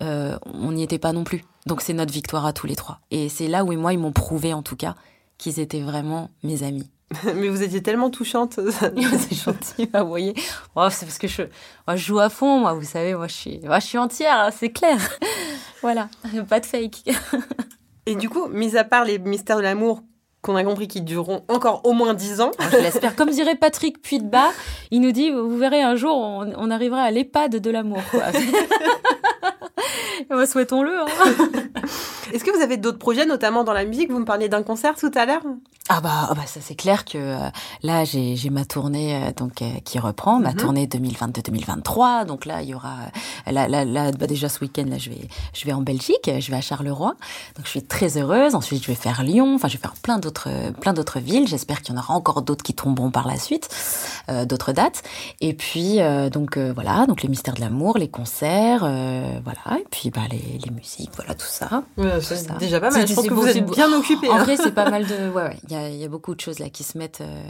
euh, 0.00 0.38
on 0.46 0.72
n'y 0.72 0.82
était 0.82 0.98
pas 0.98 1.12
non 1.12 1.24
plus. 1.24 1.44
Donc 1.66 1.82
c'est 1.82 1.92
notre 1.92 2.12
victoire 2.12 2.46
à 2.46 2.52
tous 2.52 2.66
les 2.66 2.76
trois. 2.76 3.00
Et 3.10 3.28
c'est 3.28 3.48
là 3.48 3.64
où 3.64 3.72
moi 3.72 3.92
ils 3.92 3.98
m'ont 3.98 4.12
prouvé 4.12 4.52
en 4.52 4.62
tout 4.62 4.76
cas 4.76 4.94
qu'ils 5.38 5.60
étaient 5.60 5.80
vraiment 5.80 6.30
mes 6.42 6.62
amis. 6.62 6.90
Mais 7.34 7.48
vous 7.48 7.62
étiez 7.62 7.82
tellement 7.82 8.10
touchante. 8.10 8.60
c'est 8.80 9.34
gentil, 9.34 9.86
bah, 9.86 10.02
vous 10.02 10.08
voyez. 10.08 10.34
Oh, 10.76 10.88
c'est 10.90 11.06
parce 11.06 11.18
que 11.18 11.28
je, 11.28 11.42
moi, 11.86 11.96
je 11.96 12.04
joue 12.04 12.18
à 12.18 12.28
fond, 12.28 12.60
moi, 12.60 12.74
vous 12.74 12.84
savez, 12.84 13.14
moi 13.14 13.28
je 13.28 13.34
suis, 13.34 13.60
moi, 13.60 13.78
je 13.78 13.86
suis 13.86 13.98
entière, 13.98 14.36
hein, 14.38 14.50
c'est 14.50 14.70
clair. 14.70 14.98
voilà, 15.82 16.08
pas 16.48 16.60
de 16.60 16.66
fake. 16.66 17.04
Et 18.06 18.14
du 18.14 18.28
coup, 18.28 18.48
mis 18.48 18.76
à 18.76 18.84
part 18.84 19.04
les 19.04 19.18
mystères 19.18 19.56
de 19.56 19.62
l'amour 19.62 20.02
qu'on 20.42 20.54
a 20.54 20.62
compris 20.64 20.86
qui 20.86 21.00
dureront 21.02 21.44
encore 21.48 21.80
au 21.84 21.92
moins 21.92 22.14
10 22.14 22.40
ans. 22.40 22.52
Je 22.72 22.76
l'espère. 22.76 23.16
Comme 23.16 23.30
dirait 23.30 23.56
Patrick 23.56 24.00
Puy-de-Bas, 24.00 24.50
il 24.90 25.00
nous 25.00 25.12
dit, 25.12 25.30
vous 25.30 25.58
verrez 25.58 25.82
un 25.82 25.96
jour, 25.96 26.16
on, 26.16 26.52
on 26.56 26.70
arrivera 26.70 27.02
à 27.02 27.10
l'EHPAD 27.10 27.56
de 27.56 27.70
l'amour. 27.70 28.02
Souhaitons-le. 30.46 30.98
hein. 31.00 31.06
Est-ce 32.32 32.44
que 32.44 32.50
vous 32.56 32.62
avez 32.62 32.76
d'autres 32.76 32.98
projets, 32.98 33.26
notamment 33.26 33.64
dans 33.64 33.72
la 33.72 33.84
musique? 33.84 34.10
Vous 34.10 34.18
me 34.18 34.24
parliez 34.24 34.48
d'un 34.48 34.62
concert 34.62 34.94
tout 34.96 35.10
à 35.14 35.26
l'heure. 35.26 35.42
Ah 35.90 36.02
bah, 36.02 36.28
ah 36.30 36.34
bah 36.34 36.42
ça 36.44 36.60
c'est 36.60 36.74
clair 36.74 37.06
que 37.06 37.16
euh, 37.16 37.48
là 37.82 38.04
j'ai 38.04 38.36
ma 38.50 38.66
tournée 38.66 39.16
euh, 39.16 39.32
donc 39.34 39.62
euh, 39.62 39.70
qui 39.86 39.98
reprend 39.98 40.38
ma 40.38 40.50
Mhm. 40.50 40.56
tournée 40.56 40.86
2022-2023 40.86 42.26
donc 42.26 42.44
là 42.44 42.60
il 42.60 42.68
y 42.68 42.74
aura 42.74 42.96
là 43.50 43.68
là, 43.68 43.86
là 43.86 44.12
bah, 44.12 44.26
déjà 44.26 44.50
ce 44.50 44.60
week-end 44.60 44.84
là 44.86 44.98
je 44.98 45.08
vais 45.08 45.28
je 45.54 45.64
vais 45.64 45.72
en 45.72 45.80
Belgique 45.80 46.30
je 46.38 46.50
vais 46.50 46.56
à 46.56 46.60
Charleroi. 46.60 47.14
Donc 47.56 47.64
je 47.64 47.70
suis 47.70 47.82
très 47.82 48.18
heureuse. 48.18 48.54
Ensuite 48.54 48.82
je 48.82 48.88
vais 48.88 48.94
faire 48.94 49.22
Lyon. 49.22 49.54
Enfin 49.54 49.68
je 49.68 49.74
vais 49.74 49.80
faire 49.80 49.94
plein 49.94 50.18
d'autres 50.18 50.48
plein 50.80 50.92
d'autres 50.92 51.20
villes. 51.20 51.48
J'espère 51.48 51.80
qu'il 51.82 51.94
y 51.94 51.98
en 51.98 52.00
aura 52.00 52.14
encore 52.14 52.42
d'autres 52.42 52.62
qui 52.62 52.74
tomberont 52.74 53.10
par 53.10 53.26
la 53.26 53.38
suite 53.38 53.68
euh, 54.28 54.44
d'autres 54.44 54.72
dates. 54.72 55.02
Et 55.40 55.54
puis 55.54 56.00
euh, 56.02 56.28
donc 56.28 56.58
voilà. 56.58 57.06
Donc 57.06 57.22
les 57.22 57.28
mystères 57.30 57.54
de 57.54 57.60
l'amour 57.60 57.96
les 57.98 58.08
concerts 58.08 58.82
euh, 58.84 59.38
voilà. 59.42 59.80
Et 59.80 59.86
puis 59.90 60.10
bah 60.10 60.22
les, 60.30 60.58
les 60.64 60.70
musiques 60.70 61.12
voilà 61.16 61.34
tout 61.34 61.46
ça. 61.48 61.82
Ouais, 61.96 62.17
C'est 62.20 62.36
ça. 62.36 62.54
déjà 62.54 62.80
pas 62.80 62.90
mal. 62.90 63.06
Je 63.06 63.14
pense 63.14 63.26
que 63.26 63.34
vous 63.34 63.46
êtes 63.46 63.64
beau. 63.64 63.74
bien 63.74 63.92
occupé. 63.92 64.28
En 64.28 64.36
hein. 64.36 64.44
vrai, 64.44 64.56
c'est 64.56 64.74
pas 64.74 64.90
mal 64.90 65.06
de. 65.06 65.14
Ouais, 65.34 65.42
ouais. 65.42 65.58
Il 65.64 65.72
y 65.72 65.76
a, 65.76 65.88
il 65.88 65.96
y 65.96 66.04
a 66.04 66.08
beaucoup 66.08 66.34
de 66.34 66.40
choses 66.40 66.58
là 66.58 66.70
qui 66.70 66.82
se 66.82 66.96
mettent, 66.96 67.20
euh, 67.20 67.42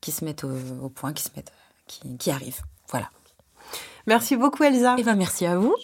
qui 0.00 0.12
se 0.12 0.24
mettent 0.24 0.44
au, 0.44 0.52
au 0.82 0.88
point, 0.88 1.12
qui 1.12 1.22
se 1.22 1.30
mettent, 1.36 1.52
qui, 1.86 2.16
qui 2.18 2.30
arrivent. 2.30 2.60
Voilà. 2.90 3.08
Merci 4.06 4.36
beaucoup 4.36 4.62
Elsa. 4.62 4.96
Et 4.98 5.02
ben 5.02 5.16
merci 5.16 5.46
à 5.46 5.56
vous. 5.56 5.74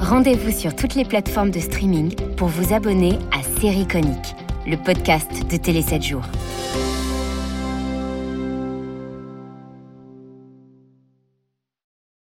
Rendez-vous 0.00 0.52
sur 0.52 0.76
toutes 0.76 0.94
les 0.94 1.04
plateformes 1.04 1.50
de 1.50 1.60
streaming 1.60 2.14
pour 2.36 2.48
vous 2.48 2.74
abonner 2.74 3.18
à 3.32 3.42
Série 3.60 3.86
Conique, 3.86 4.34
le 4.66 4.76
podcast 4.76 5.30
de 5.50 5.56
Télé 5.56 5.82
7 5.82 6.02
jours. 6.02 6.24